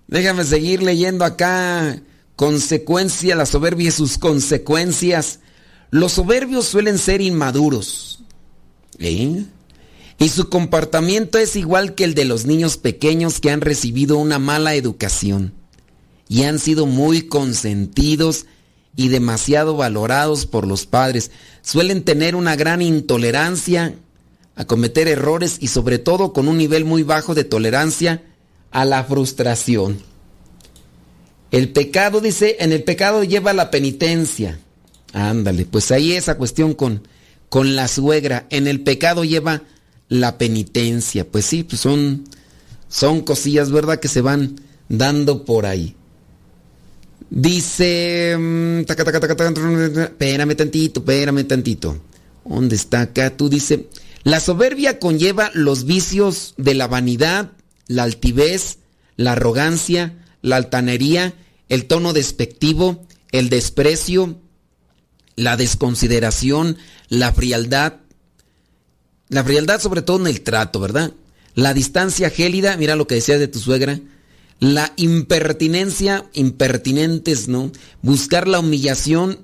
[0.08, 2.01] Déjame seguir leyendo acá.
[2.36, 5.39] Consecuencia, la soberbia y sus consecuencias.
[5.89, 8.24] Los soberbios suelen ser inmaduros.
[8.99, 9.43] ¿Eh?
[10.20, 14.39] Y su comportamiento es igual que el de los niños pequeños que han recibido una
[14.39, 15.53] mala educación
[16.28, 18.45] y han sido muy consentidos
[18.95, 21.32] y demasiado valorados por los padres.
[21.62, 23.93] Suelen tener una gran intolerancia
[24.55, 28.24] a cometer errores y sobre todo con un nivel muy bajo de tolerancia
[28.72, 29.99] a la frustración.
[31.51, 34.59] El pecado, dice, en el pecado lleva la penitencia.
[35.13, 37.07] Ándale, pues ahí esa cuestión con,
[37.49, 38.45] con la suegra.
[38.49, 39.63] En el pecado lleva
[40.09, 41.26] la penitencia.
[41.26, 42.26] Pues sí, pues son,
[42.89, 43.99] son cosillas, ¿verdad?
[43.99, 44.59] Que se van
[44.89, 45.95] dando por ahí.
[47.30, 48.36] Dice.
[48.38, 51.97] Mm, espérame tantito, espérame tantito.
[52.45, 53.36] ¿Dónde está acá?
[53.36, 53.88] Tú dice.
[54.24, 57.51] La soberbia conlleva los vicios de la vanidad,
[57.88, 58.79] la altivez,
[59.15, 61.33] la arrogancia, la altanería,
[61.69, 64.39] el tono despectivo, el desprecio,
[65.35, 66.77] la desconsideración,
[67.09, 67.97] la frialdad.
[69.29, 71.13] La frialdad sobre todo en el trato, ¿verdad?
[71.53, 73.99] La distancia gélida, mira lo que decía de tu suegra
[74.59, 77.71] la impertinencia, impertinentes, ¿no?
[78.01, 79.39] Buscar la humillación,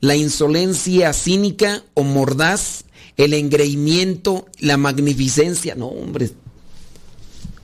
[0.00, 2.84] la insolencia cínica o mordaz,
[3.16, 5.74] el engreimiento, la magnificencia.
[5.74, 6.30] No, hombre.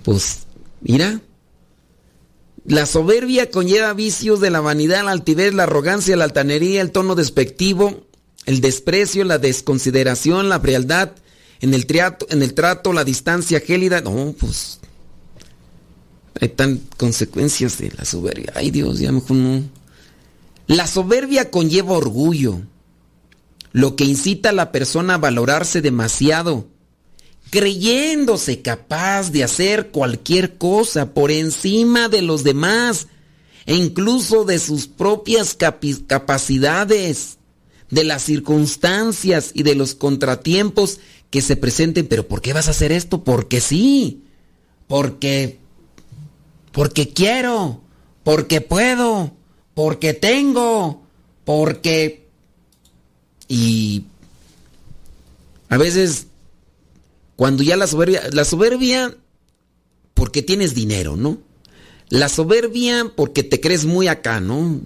[0.06, 0.46] Pues,
[0.82, 1.20] mira.
[2.64, 7.16] La soberbia conlleva vicios de la vanidad, la altivez, la arrogancia, la altanería, el tono
[7.16, 8.06] despectivo,
[8.44, 11.10] el desprecio, la desconsideración, la frialdad,
[11.60, 14.00] en el, trato, en el trato, la distancia gélida.
[14.00, 14.78] No, pues
[16.40, 18.52] hay tan consecuencias de la soberbia.
[18.54, 19.64] Ay Dios, ya mejor no.
[20.68, 22.60] La soberbia conlleva orgullo,
[23.72, 26.68] lo que incita a la persona a valorarse demasiado,
[27.50, 33.08] creyéndose capaz de hacer cualquier cosa por encima de los demás
[33.66, 35.56] e incluso de sus propias
[36.06, 37.38] capacidades,
[37.90, 42.06] de las circunstancias y de los contratiempos que se presenten.
[42.06, 43.24] Pero ¿por qué vas a hacer esto?
[43.24, 44.24] Porque sí,
[44.86, 45.58] porque
[46.76, 47.80] porque quiero,
[48.22, 49.32] porque puedo,
[49.72, 51.02] porque tengo,
[51.46, 52.28] porque...
[53.48, 54.04] Y
[55.70, 56.26] a veces,
[57.36, 59.16] cuando ya la soberbia, la soberbia,
[60.14, 61.38] porque tienes dinero, ¿no?
[62.08, 64.80] La soberbia porque te crees muy acá, ¿no?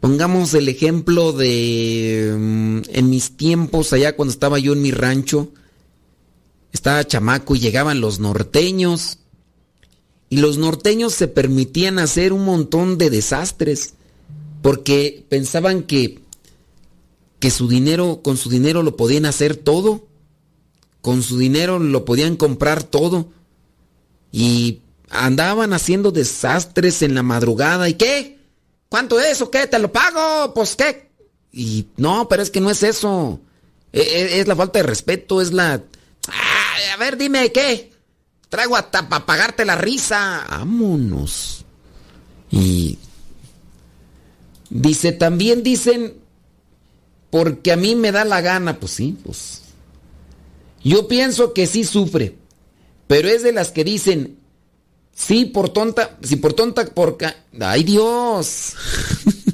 [0.00, 5.52] Pongamos el ejemplo de mm, en mis tiempos allá cuando estaba yo en mi rancho,
[6.72, 9.18] estaba chamaco y llegaban los norteños
[10.30, 13.94] y los norteños se permitían hacer un montón de desastres
[14.62, 16.20] porque pensaban que
[17.40, 20.07] que su dinero con su dinero lo podían hacer todo,
[21.00, 23.28] con su dinero lo podían comprar todo
[24.32, 24.80] y
[25.10, 28.38] andaban haciendo desastres en la madrugada y qué?
[28.88, 29.66] ¿Cuánto es o qué?
[29.66, 30.52] ¿Te lo pago?
[30.54, 31.10] Pues qué.
[31.52, 33.40] Y no, pero es que no es eso.
[33.92, 35.74] E, e, es, la falta de respeto, es la...
[35.74, 37.92] a ver, dime, ¿qué?
[38.48, 40.46] Traigo hasta para pagarte la risa.
[40.50, 41.64] Vámonos.
[42.50, 42.98] Y...
[44.70, 46.14] Dice, también dicen,
[47.30, 49.62] porque a mí me da la gana, pues sí, pues...
[50.82, 52.36] Yo pienso que sí sufre,
[53.06, 54.38] pero es de las que dicen,
[55.18, 57.18] Sí, por tonta, sí, por tonta, por...
[57.60, 58.74] ¡Ay, Dios!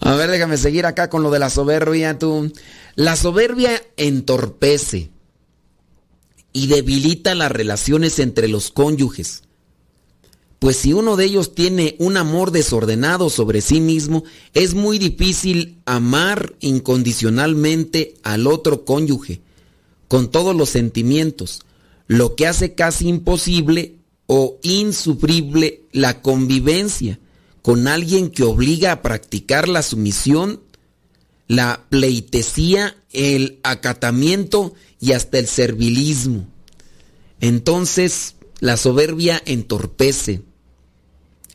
[0.00, 2.52] A ver, déjame seguir acá con lo de la soberbia, tú.
[2.94, 5.10] La soberbia entorpece
[6.52, 9.44] y debilita las relaciones entre los cónyuges.
[10.62, 14.22] Pues si uno de ellos tiene un amor desordenado sobre sí mismo,
[14.54, 19.40] es muy difícil amar incondicionalmente al otro cónyuge,
[20.06, 21.62] con todos los sentimientos
[22.06, 23.96] lo que hace casi imposible
[24.28, 27.18] o insufrible la convivencia
[27.62, 30.60] con alguien que obliga a practicar la sumisión,
[31.48, 36.46] la pleitesía, el acatamiento y hasta el servilismo.
[37.40, 40.51] Entonces la soberbia entorpece.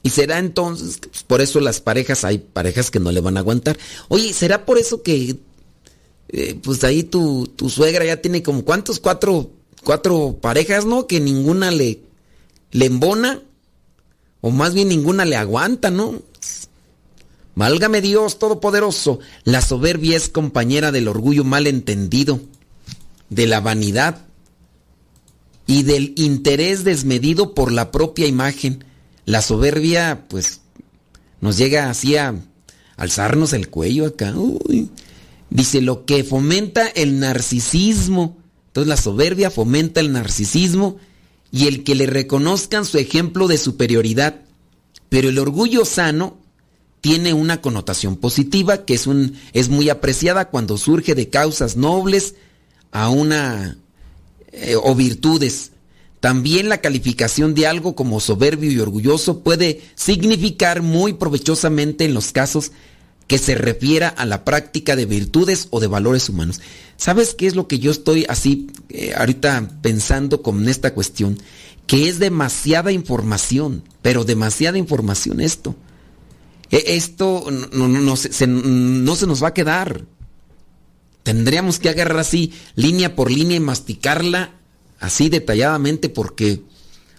[0.04, 3.42] Y será entonces, pues, por eso las parejas, hay parejas que no le van a
[3.42, 3.78] aguantar.
[4.08, 5.38] Oye, ¿será por eso que,
[6.30, 9.00] eh, pues ahí tu, tu suegra ya tiene como, ¿cuántos?
[9.00, 9.52] Cuatro
[9.88, 11.08] cuatro parejas, ¿no?
[11.08, 12.02] Que ninguna le,
[12.72, 13.42] le embona,
[14.42, 16.22] o más bien ninguna le aguanta, ¿no?
[17.56, 22.42] Válgame Dios Todopoderoso, la soberbia es compañera del orgullo mal entendido,
[23.30, 24.26] de la vanidad
[25.66, 28.84] y del interés desmedido por la propia imagen.
[29.28, 30.62] La soberbia, pues,
[31.40, 32.34] nos llega así a
[32.96, 34.34] alzarnos el cuello acá.
[35.52, 38.38] Dice lo que fomenta el narcisismo
[38.78, 40.98] entonces la soberbia fomenta el narcisismo
[41.52, 44.42] y el que le reconozcan su ejemplo de superioridad.
[45.10, 46.38] Pero el orgullo sano
[47.02, 52.36] tiene una connotación positiva que es, un, es muy apreciada cuando surge de causas nobles
[52.92, 53.80] a una
[54.52, 55.72] eh, o virtudes.
[56.20, 62.32] También la calificación de algo como soberbio y orgulloso puede significar muy provechosamente en los
[62.32, 62.72] casos
[63.28, 66.62] que se refiera a la práctica de virtudes o de valores humanos.
[66.96, 71.38] ¿Sabes qué es lo que yo estoy así eh, ahorita pensando con esta cuestión?
[71.86, 75.76] Que es demasiada información, pero demasiada información esto.
[76.72, 80.06] E, esto no, no, se, no se nos va a quedar.
[81.24, 84.57] Tendríamos que agarrar así línea por línea y masticarla
[85.00, 86.64] así detalladamente porque,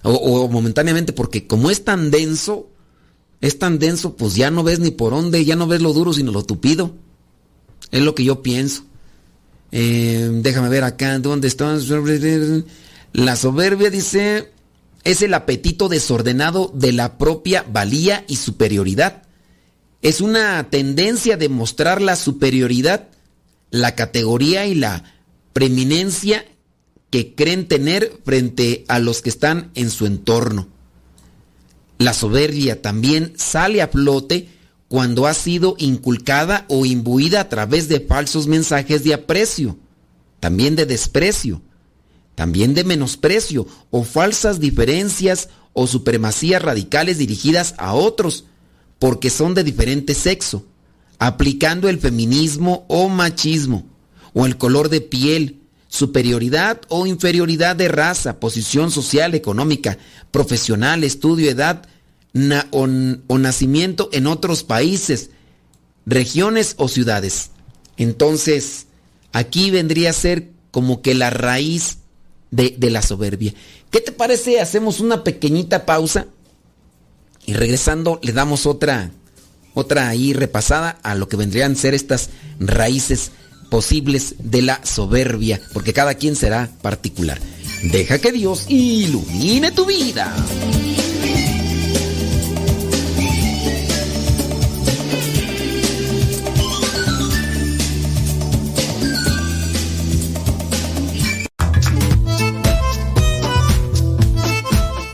[0.03, 2.68] o, momentáneamente, porque como es tan denso,
[3.41, 6.12] es tan denso, pues ya no ves ni por dónde, ya no ves lo duro
[6.12, 6.95] sino lo tupido.
[7.91, 8.85] Es lo que yo pienso.
[9.70, 11.76] Eh, déjame ver acá, ¿dónde está?
[13.12, 14.53] La soberbia dice,
[15.05, 19.22] es el apetito desordenado de la propia valía y superioridad.
[20.03, 23.09] Es una tendencia de mostrar la superioridad,
[23.70, 25.05] la categoría y la
[25.53, 26.45] preeminencia
[27.11, 30.69] que creen tener frente a los que están en su entorno.
[31.99, 34.49] La soberbia también sale a flote
[34.89, 39.79] cuando ha sido inculcada o imbuida a través de falsos mensajes de aprecio,
[40.41, 41.61] también de desprecio,
[42.35, 48.45] también de menosprecio o falsas diferencias o supremacías radicales dirigidas a otros
[48.99, 50.65] porque son de diferente sexo,
[51.19, 53.87] aplicando el feminismo o machismo,
[54.35, 55.58] o el color de piel,
[55.89, 59.99] superioridad o inferioridad de raza, posición social, económica,
[60.30, 61.86] profesional, estudio, edad
[62.70, 62.86] o,
[63.39, 65.30] nacimiento en otros países,
[66.07, 67.51] regiones o ciudades.
[67.97, 68.86] Entonces,
[69.32, 71.99] aquí vendría a ser como que la raíz
[72.51, 73.55] de, la soberbia.
[73.91, 74.61] ¿Qué te parece?
[74.61, 76.26] Hacemos una pequeñita pausa
[77.47, 79.11] y regresando le damos otra,
[79.72, 82.28] otra ahí repasada a lo que vendrían a ser estas
[82.61, 83.32] raíces
[83.69, 87.39] posibles de la soberbia, porque cada quien será particular.
[87.83, 90.35] Deja que Dios ilumine tu vida.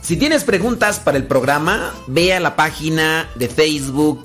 [0.03, 4.25] Si tienes preguntas para el programa, ve a la página de Facebook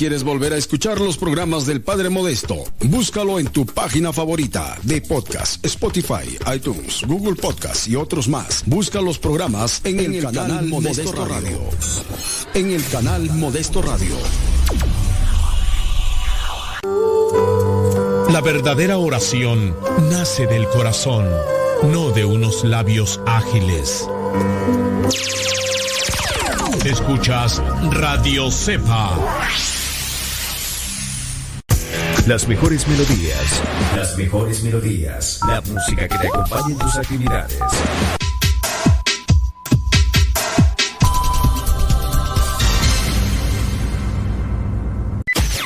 [0.00, 5.02] Quieres volver a escuchar los programas del Padre Modesto, búscalo en tu página favorita de
[5.02, 8.62] podcast, Spotify, iTunes, Google Podcast y otros más.
[8.64, 11.60] Busca los programas en, el, canal, Modesto, Radio.
[12.54, 14.16] En el canal Modesto Radio.
[18.32, 19.76] La verdadera oración
[20.10, 21.28] nace del corazón,
[21.92, 24.08] no de unos labios ágiles.
[26.86, 29.79] Escuchas Radio Cepa.
[32.30, 33.60] Las mejores melodías.
[33.96, 35.40] Las mejores melodías.
[35.48, 37.58] La música que te acompaña en tus actividades.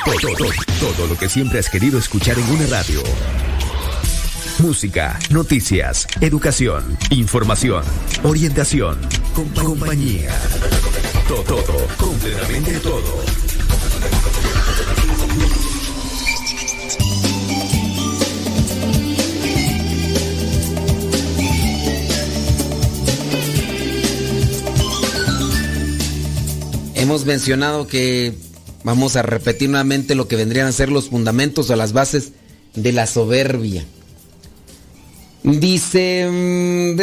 [0.05, 0.49] Todo, todo,
[0.79, 3.03] todo lo que siempre has querido escuchar en una radio.
[4.57, 7.83] Música, noticias, educación, información,
[8.23, 8.97] orientación,
[9.35, 10.33] compañía.
[11.27, 13.54] Todo, todo, completamente todo.
[27.05, 28.33] Hemos mencionado que
[28.83, 32.31] vamos a repetir nuevamente lo que vendrían a ser los fundamentos o las bases
[32.73, 33.85] de la soberbia.
[35.43, 36.99] Dice, mm,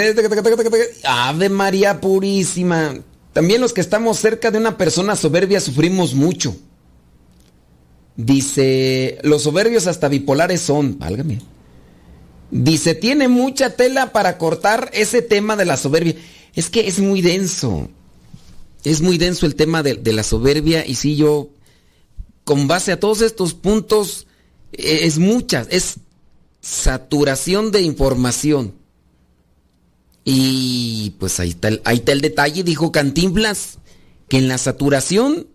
[1.04, 2.98] Ave María Purísima,
[3.32, 6.56] también los que estamos cerca de una persona soberbia sufrimos mucho.
[8.16, 11.38] Dice, los soberbios hasta bipolares son, válgame.
[12.50, 16.16] Dice, tiene mucha tela para cortar ese tema de la soberbia.
[16.56, 17.88] Es que es muy denso
[18.84, 21.50] es muy denso el tema de, la soberbia y si yo,
[22.44, 24.26] con base a todos estos puntos,
[24.72, 25.96] eh, es mucha, es
[26.60, 28.74] saturación de información.
[30.24, 33.78] Y pues ahí está, el, ahí está el detalle, dijo Cantinflas,
[34.28, 35.46] que en la saturación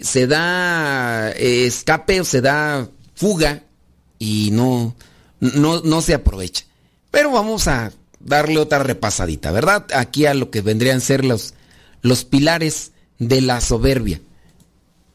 [0.00, 3.64] se da eh, escape o se da fuga
[4.18, 4.94] y no,
[5.40, 6.64] no, no se aprovecha.
[7.10, 9.86] Pero vamos a darle otra repasadita, ¿verdad?
[9.94, 11.54] Aquí a lo que vendrían a ser los
[12.04, 14.20] los pilares de la soberbia.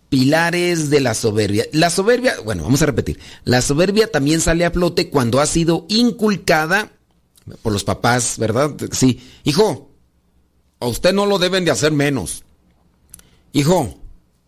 [0.09, 1.65] Pilares de la soberbia.
[1.71, 3.19] La soberbia, bueno, vamos a repetir.
[3.43, 6.91] La soberbia también sale a flote cuando ha sido inculcada
[7.61, 8.75] por los papás, ¿verdad?
[8.91, 9.21] Sí.
[9.43, 9.91] Hijo,
[10.79, 12.43] a usted no lo deben de hacer menos.
[13.53, 13.99] Hijo,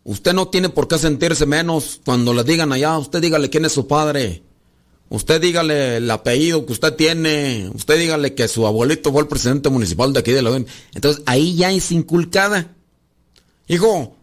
[0.04, 3.72] usted no tiene por qué sentirse menos cuando le digan allá, usted dígale quién es
[3.72, 4.42] su padre.
[5.12, 7.70] Usted dígale el apellido que usted tiene.
[7.76, 10.56] Usted dígale que su abuelito fue el presidente municipal de aquí de la
[10.96, 12.74] Entonces ahí ya es inculcada.
[13.68, 14.16] Hijo,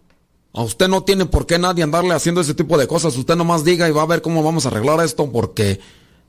[0.55, 3.15] a usted no tiene por qué nadie andarle haciendo ese tipo de cosas.
[3.19, 5.79] Usted nomás diga y va a ver cómo vamos a arreglar esto porque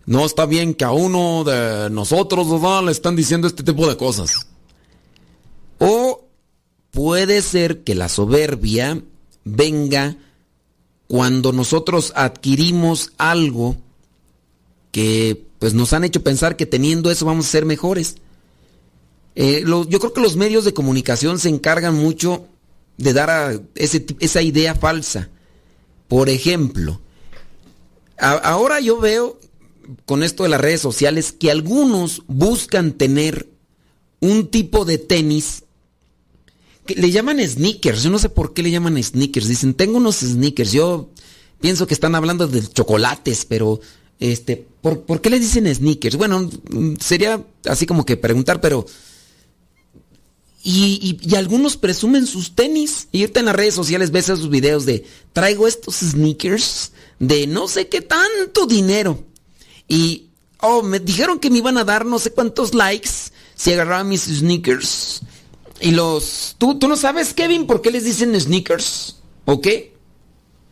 [0.05, 2.47] no está bien que a uno de nosotros
[2.83, 4.45] le están diciendo este tipo de cosas.
[5.77, 6.25] O
[6.91, 9.01] puede ser que la soberbia
[9.45, 10.17] venga
[11.07, 13.77] cuando nosotros adquirimos algo
[14.91, 18.15] que pues nos han hecho pensar que teniendo eso vamos a ser mejores.
[19.35, 22.47] Eh, yo creo que los medios de comunicación se encargan mucho
[22.97, 25.29] de dar a esa idea falsa.
[26.07, 26.99] Por ejemplo,
[28.17, 29.39] ahora yo veo
[30.05, 33.47] con esto de las redes sociales que algunos buscan tener
[34.19, 35.63] un tipo de tenis
[36.85, 38.03] que le llaman sneakers.
[38.03, 39.47] Yo no sé por qué le llaman sneakers.
[39.47, 40.71] Dicen, tengo unos sneakers.
[40.71, 41.11] Yo
[41.61, 43.79] pienso que están hablando de chocolates, pero
[44.19, 46.17] este, ¿por, qué le dicen sneakers?
[46.17, 46.49] Bueno,
[46.99, 48.85] sería así como que preguntar, pero...
[50.61, 53.07] Y, algunos presumen sus tenis.
[53.13, 57.87] Y en las redes sociales ves esos videos de traigo estos sneakers de no sé
[57.87, 59.23] qué tanto dinero.
[59.87, 60.27] Y,
[60.59, 63.09] oh, me dijeron que me iban a dar no sé cuántos likes
[63.55, 65.21] si agarraba mis sneakers.
[65.79, 66.55] Y los...
[66.57, 69.15] ¿Tú, tú no sabes, Kevin, por qué les dicen sneakers?
[69.45, 69.93] ¿O qué?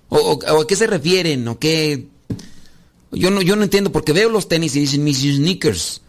[0.09, 1.47] ¿O, o a qué se refieren?
[1.47, 2.07] ¿O qué?
[3.11, 6.01] Yo no, yo no entiendo porque veo los tenis y dicen mis sneakers.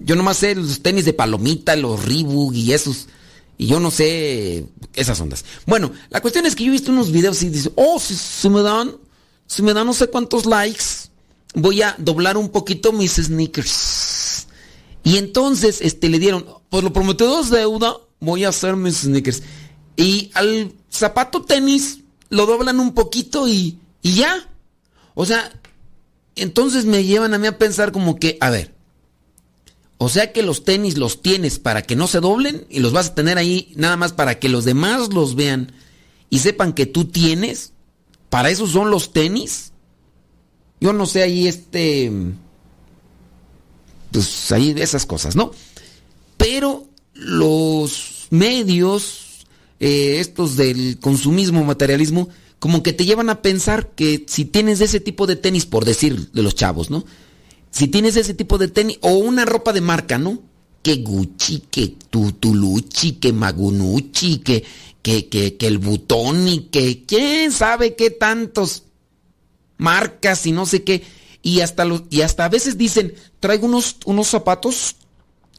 [0.00, 3.08] Yo nomás sé los tenis de palomita, los Reebok y esos.
[3.58, 5.44] Y yo no sé esas ondas.
[5.66, 8.62] Bueno, la cuestión es que yo he visto unos videos y dice, oh, si, me
[8.62, 8.96] dan,
[9.46, 10.84] si me dan no sé cuántos likes,
[11.54, 14.46] voy a doblar un poquito mis sneakers.
[15.04, 19.42] Y entonces este, le dieron, pues lo prometido es deuda, voy a hacer mis sneakers.
[19.96, 22.00] Y al zapato tenis
[22.30, 24.46] lo doblan un poquito y, y ya.
[25.20, 25.52] O sea,
[26.34, 28.74] entonces me llevan a mí a pensar como que, a ver,
[29.98, 33.08] o sea que los tenis los tienes para que no se doblen y los vas
[33.08, 35.72] a tener ahí nada más para que los demás los vean
[36.30, 37.74] y sepan que tú tienes.
[38.30, 39.72] ¿Para eso son los tenis?
[40.80, 42.10] Yo no sé ahí este...
[44.12, 45.50] Pues ahí esas cosas, ¿no?
[46.38, 49.44] Pero los medios,
[49.80, 52.30] eh, estos del consumismo, materialismo,
[52.60, 56.30] como que te llevan a pensar que si tienes ese tipo de tenis, por decir
[56.30, 57.04] de los chavos, ¿no?
[57.70, 60.42] Si tienes ese tipo de tenis o una ropa de marca, ¿no?
[60.82, 64.62] Que Gucci, que Tutulucci, que Magunucci, que,
[65.02, 68.84] que, que, que el Butoni, que quién sabe qué tantos
[69.78, 71.02] marcas y no sé qué.
[71.42, 74.96] Y hasta, y hasta a veces dicen, traigo unos, unos zapatos,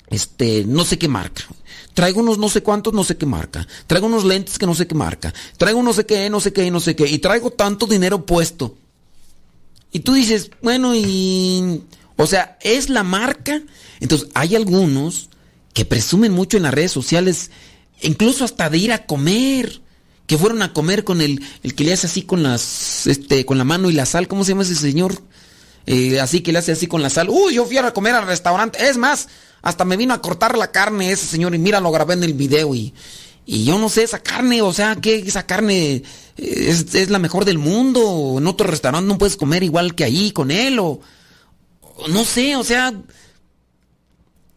[0.08, 1.46] este, no sé qué marca.
[1.94, 3.68] Traigo unos no sé cuántos, no sé qué marca.
[3.88, 5.34] Traigo unos lentes que no sé qué marca.
[5.58, 7.08] Traigo no sé qué, no sé qué, no sé qué.
[7.08, 8.76] Y traigo tanto dinero puesto.
[9.92, 11.84] Y tú dices, bueno, y...
[12.16, 13.62] O sea, es la marca.
[14.00, 15.30] Entonces, hay algunos
[15.74, 17.52] que presumen mucho en las redes sociales,
[18.02, 19.82] incluso hasta de ir a comer.
[20.28, 23.58] Que fueron a comer con el, el que le hace así con las, este, con
[23.58, 24.30] la mano y la sal.
[24.30, 25.22] ¿Cómo se llama ese señor?
[25.86, 27.30] Eh, así que le hace así con la sal.
[27.30, 28.88] Uy, yo fui a comer al restaurante.
[28.88, 29.28] Es más,
[29.62, 32.34] hasta me vino a cortar la carne ese señor y mira, lo grabé en el
[32.34, 32.94] video y,
[33.46, 36.04] y yo no sé, esa carne, o sea, que esa carne
[36.38, 38.36] es, es, la mejor del mundo.
[38.38, 41.00] En otro restaurante no puedes comer igual que ahí con él o,
[41.82, 42.94] o no sé, o sea,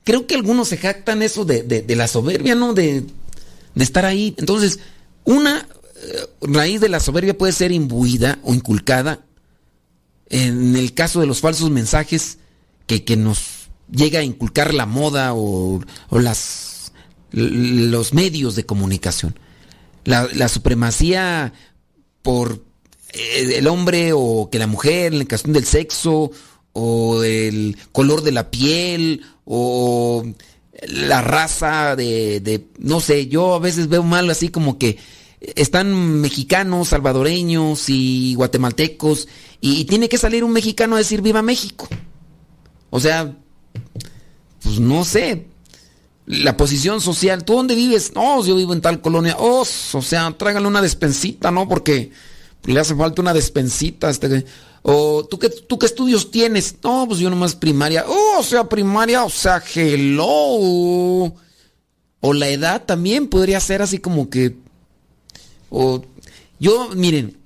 [0.05, 2.75] creo que algunos se jactan eso de, de, de la soberbia, ¿no?
[2.75, 3.05] De,
[3.75, 4.35] de, estar ahí.
[4.39, 4.79] Entonces,
[5.25, 5.67] una
[5.97, 9.21] eh, raíz de la soberbia puede ser imbuida o inculcada
[10.31, 12.39] en el caso de los falsos mensajes
[12.87, 16.93] que, que nos llega a inculcar la moda o, o las,
[17.31, 19.39] los medios de comunicación.
[20.05, 21.55] La, la, supremacía
[22.23, 22.63] por
[23.13, 26.31] el hombre o que la mujer en la cuestión del sexo
[26.75, 30.25] o el color de la piel o
[30.89, 34.99] la raza de, de, no sé, yo a veces veo mal así como que
[35.57, 39.29] están mexicanos, salvadoreños y guatemaltecos
[39.61, 41.89] y, tiene que salir un mexicano a decir viva México.
[42.91, 43.35] O sea,
[44.63, 45.47] pues no sé,
[46.27, 48.13] la posición social, ¿tú dónde vives?
[48.15, 49.37] No, yo vivo en tal colonia.
[49.39, 51.69] Oh, o sea, tráigale una despensita, ¿no?
[51.69, 52.11] Porque
[52.65, 54.11] le hace falta una despensita.
[54.11, 54.45] Este,
[54.83, 56.77] o ¿tú qué, ¿tú qué estudios tienes?
[56.83, 58.05] No, pues yo nomás primaria.
[58.07, 61.35] Oh, o sea, primaria, o sea, hello.
[62.21, 64.64] O la edad también podría ser así como que...
[65.77, 66.05] O
[66.61, 67.37] yo, miren,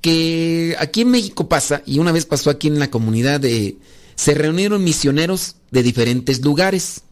[0.00, 3.76] que aquí en México pasa, y una vez pasó aquí en la comunidad de...
[4.14, 7.02] Se reunieron misioneros de diferentes lugares.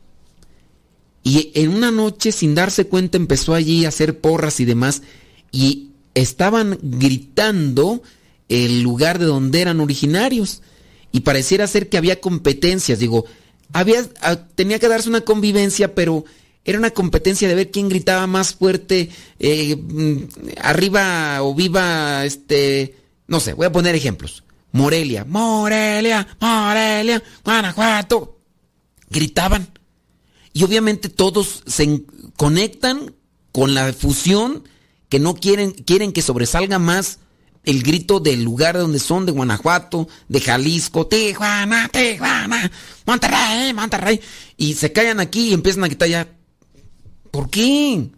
[1.25, 5.03] Y en una noche, sin darse cuenta, empezó allí a hacer porras y demás.
[5.51, 8.03] Y estaban gritando
[8.49, 10.63] el lugar de donde eran originarios.
[11.11, 13.01] Y pareciera ser que había competencias.
[13.01, 13.25] Digo,
[13.73, 14.05] había,
[14.55, 16.25] tenía que darse una convivencia, pero
[16.65, 19.77] era una competencia de ver quién gritaba más fuerte, eh,
[20.61, 22.97] arriba o viva, este,
[23.27, 24.45] no sé, voy a poner ejemplos.
[24.73, 28.39] Morelia, Morelia, Morelia, Guanajuato.
[29.09, 29.69] Gritaban.
[30.53, 32.03] Y obviamente todos se
[32.37, 33.15] conectan
[33.53, 34.65] con la fusión
[35.09, 37.19] que no quieren, quieren que sobresalga más
[37.65, 42.71] el grito del lugar donde son, de Guanajuato, de Jalisco, Tijuana, Tijuana,
[43.07, 44.21] Monterrey, Monterrey.
[44.57, 46.29] Y se callan aquí y empiezan a gritar ya.
[47.31, 48.11] ¿Por qué?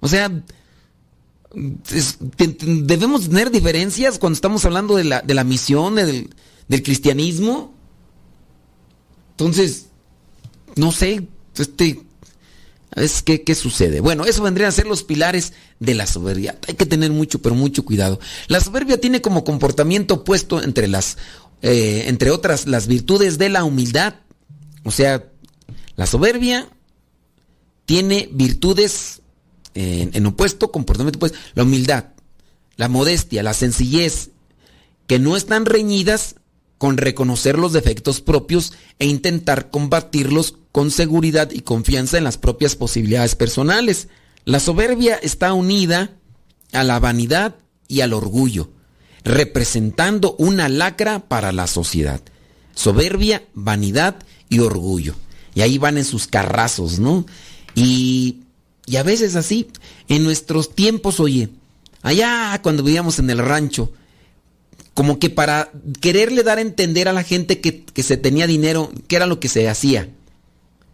[0.00, 0.30] O sea,
[1.54, 6.30] debemos tener diferencias cuando estamos hablando de la, de la misión, del,
[6.68, 7.74] del cristianismo.
[9.32, 9.86] Entonces,
[10.76, 11.26] no sé,
[11.56, 12.02] este,
[12.94, 14.00] es que, ¿qué sucede?
[14.00, 16.58] Bueno, eso vendrían a ser los pilares de la soberbia.
[16.66, 18.18] Hay que tener mucho, pero mucho cuidado.
[18.48, 21.16] La soberbia tiene como comportamiento opuesto entre las,
[21.62, 24.14] eh, entre otras, las virtudes de la humildad.
[24.84, 25.24] O sea,
[25.96, 26.68] la soberbia
[27.90, 29.20] tiene virtudes
[29.74, 31.36] en, en opuesto, comportamiento opuesto.
[31.54, 32.04] La humildad,
[32.76, 34.30] la modestia, la sencillez,
[35.08, 36.36] que no están reñidas
[36.78, 42.76] con reconocer los defectos propios e intentar combatirlos con seguridad y confianza en las propias
[42.76, 44.06] posibilidades personales.
[44.44, 46.12] La soberbia está unida
[46.70, 47.56] a la vanidad
[47.88, 48.70] y al orgullo,
[49.24, 52.20] representando una lacra para la sociedad.
[52.72, 54.14] Soberbia, vanidad
[54.48, 55.16] y orgullo.
[55.56, 57.26] Y ahí van en sus carrazos, ¿no?
[57.74, 58.40] Y,
[58.86, 59.68] y a veces así,
[60.08, 61.50] en nuestros tiempos, oye,
[62.02, 63.92] allá cuando vivíamos en el rancho,
[64.94, 68.90] como que para quererle dar a entender a la gente que, que se tenía dinero,
[69.08, 70.08] que era lo que se hacía.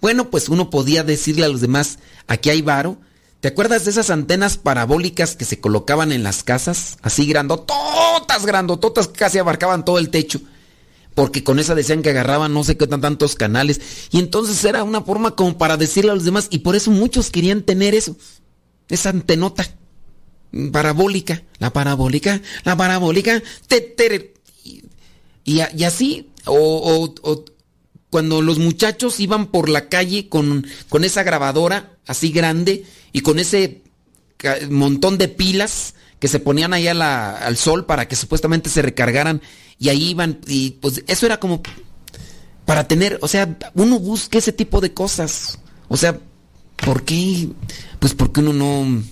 [0.01, 2.99] Bueno, pues uno podía decirle a los demás, aquí hay varo.
[3.41, 6.99] ¿Te acuerdas de esas antenas parabólicas que se colocaban en las casas?
[7.03, 10.41] Así grandototas, grandototas, que casi abarcaban todo el techo.
[11.17, 13.81] Porque con esa decían que agarraban no sé qué tan tantos canales.
[14.13, 16.47] Y entonces era una forma como para decirle a los demás.
[16.51, 18.17] Y por eso muchos querían tener eso.
[18.89, 19.67] Esa antenota
[20.71, 21.43] parabólica.
[21.59, 23.43] La parabólica, la parabólica.
[23.67, 24.83] Te, y,
[25.45, 26.31] y, así.
[26.45, 27.45] o, o
[28.11, 33.39] cuando los muchachos iban por la calle con, con esa grabadora así grande y con
[33.39, 33.83] ese
[34.71, 39.43] montón de pilas que se ponían ahí al sol para que supuestamente se recargaran
[39.79, 41.63] y ahí iban y pues eso era como
[42.65, 45.59] para tener, o sea, uno busca ese tipo de cosas.
[45.89, 46.19] O sea,
[46.77, 47.49] ¿por qué?
[48.01, 49.03] Pues porque uno no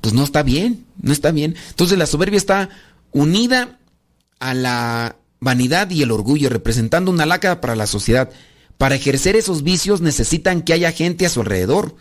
[0.00, 1.56] pues no está bien, no está bien.
[1.68, 2.70] Entonces la soberbia está
[3.12, 3.78] unida
[4.38, 8.30] a la vanidad y el orgullo, representando una laca para la sociedad.
[8.78, 11.96] Para ejercer esos vicios necesitan que haya gente a su alrededor.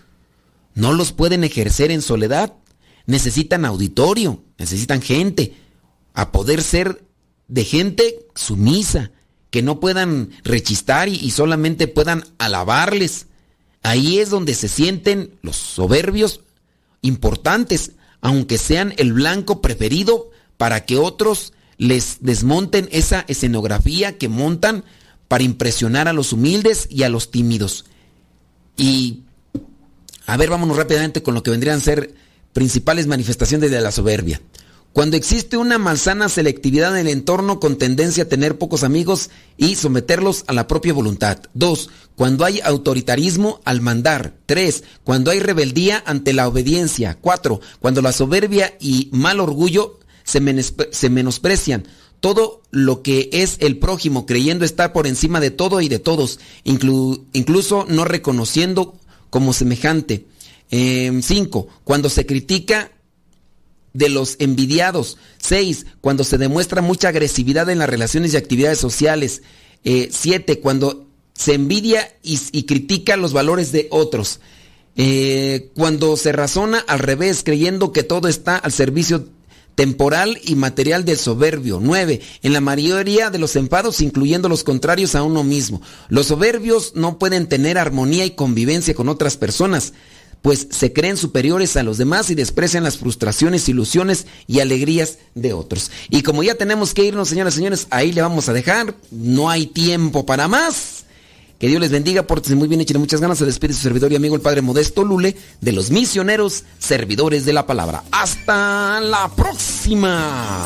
[0.76, 2.54] No los pueden ejercer en soledad.
[3.06, 5.56] Necesitan auditorio, necesitan gente.
[6.14, 7.04] A poder ser
[7.50, 9.12] de gente sumisa,
[9.50, 13.26] que no puedan rechistar y, solamente puedan alabarles.
[13.82, 16.42] Ahí es donde se sienten los soberbios
[17.02, 24.84] importantes, aunque sean el blanco preferido para que otros les desmonten esa escenografía que montan
[25.28, 27.86] para impresionar a los humildes y a los tímidos.
[28.78, 29.24] Y
[30.26, 32.14] a ver, vámonos rápidamente con lo que vendrían a ser
[32.54, 34.42] principales manifestaciones de la soberbia.
[34.94, 39.76] Cuando existe una malsana selectividad en el entorno con tendencia a tener pocos amigos y
[39.76, 41.40] someterlos a la propia voluntad.
[41.54, 41.90] 2.
[42.16, 44.34] Cuando hay autoritarismo al mandar.
[44.48, 44.84] 3.
[45.04, 47.18] Cuando hay rebeldía ante la obediencia.
[47.22, 47.62] 4.
[47.80, 50.40] Cuando la soberbia y mal orgullo se,
[51.10, 51.88] menosprecian
[52.20, 56.40] todo lo que es el prójimo, creyendo estar por encima de todo y de todos,
[56.64, 58.96] incluso no reconociendo
[59.30, 60.26] como semejante.
[60.70, 60.70] 5.
[60.72, 62.92] Em, cuando se critica
[63.94, 65.18] de los envidiados.
[65.38, 65.86] 6.
[66.02, 69.42] Cuando se demuestra mucha agresividad en las relaciones y actividades sociales.
[69.84, 70.52] 7.
[70.52, 74.42] Eh, cuando se envidia y, critica los valores de otros.
[74.98, 79.30] Eh, cuando se razona al revés, creyendo que todo está al servicio
[79.76, 81.80] temporal y material del soberbio.
[81.82, 82.20] 9.
[82.44, 85.82] En la mayoría de los enfados, incluyendo los contrarios a uno mismo.
[86.10, 89.94] Los soberbios no pueden tener armonía y convivencia con otras personas,
[90.42, 95.54] pues se creen superiores a los demás y desprecian las frustraciones, ilusiones y alegrías de
[95.54, 95.92] otros.
[96.10, 98.96] Y como ya tenemos que irnos, señoras y señores, ahí le vamos a dejar.
[99.12, 101.06] No hay tiempo para más.
[101.60, 103.38] Que Dios les bendiga, pórtense muy bien, echen muchas ganas.
[103.38, 107.52] Se despide su servidor y amigo el Padre Modesto Lule de los misioneros servidores de
[107.52, 108.04] la palabra.
[108.12, 110.64] Hasta la próxima.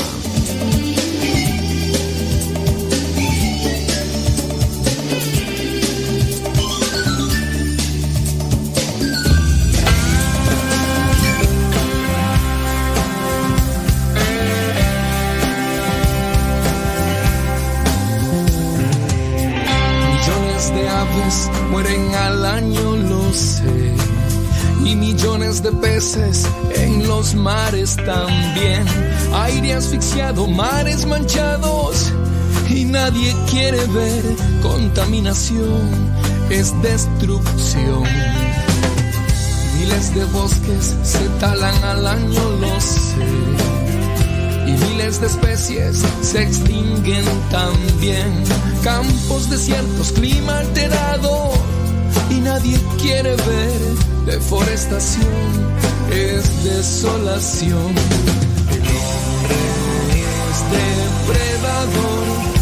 [21.74, 23.96] Mueren al año, lo sé.
[24.86, 28.86] Y millones de peces en los mares también.
[29.34, 32.14] Aire asfixiado, mares manchados.
[32.70, 34.24] Y nadie quiere ver
[34.62, 35.90] contaminación,
[36.52, 38.04] es destrucción.
[39.80, 43.83] Miles de bosques se talan al año, lo sé
[44.66, 48.44] y miles de especies se extinguen también.
[48.84, 51.52] Campos desiertos, clima alterado
[52.30, 53.82] y nadie quiere ver
[54.26, 55.28] deforestación,
[56.12, 57.94] es desolación.
[58.70, 59.58] El hombre
[60.50, 60.60] es
[61.28, 62.53] depredador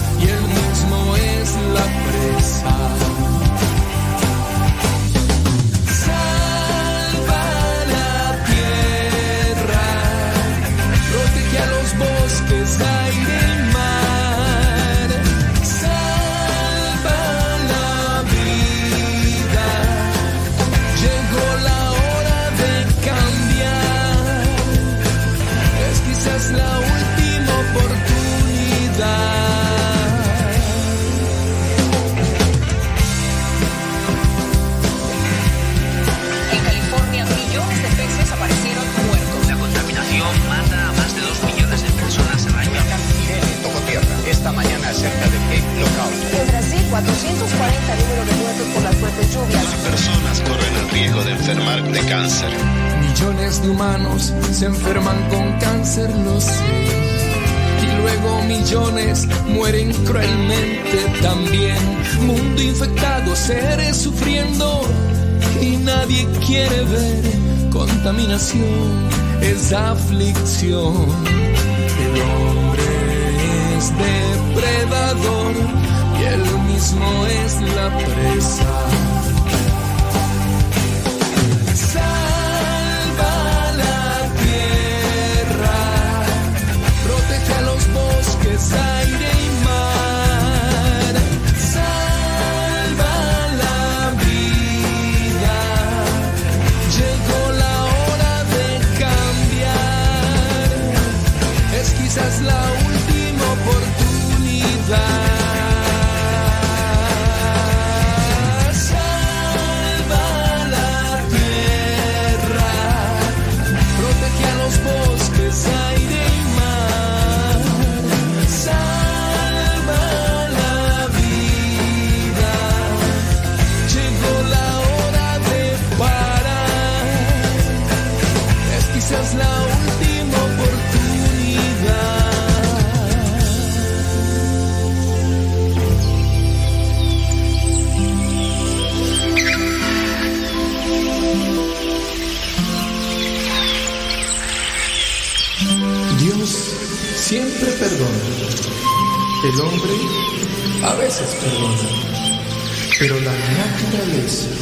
[152.99, 154.60] Pero la naturaleza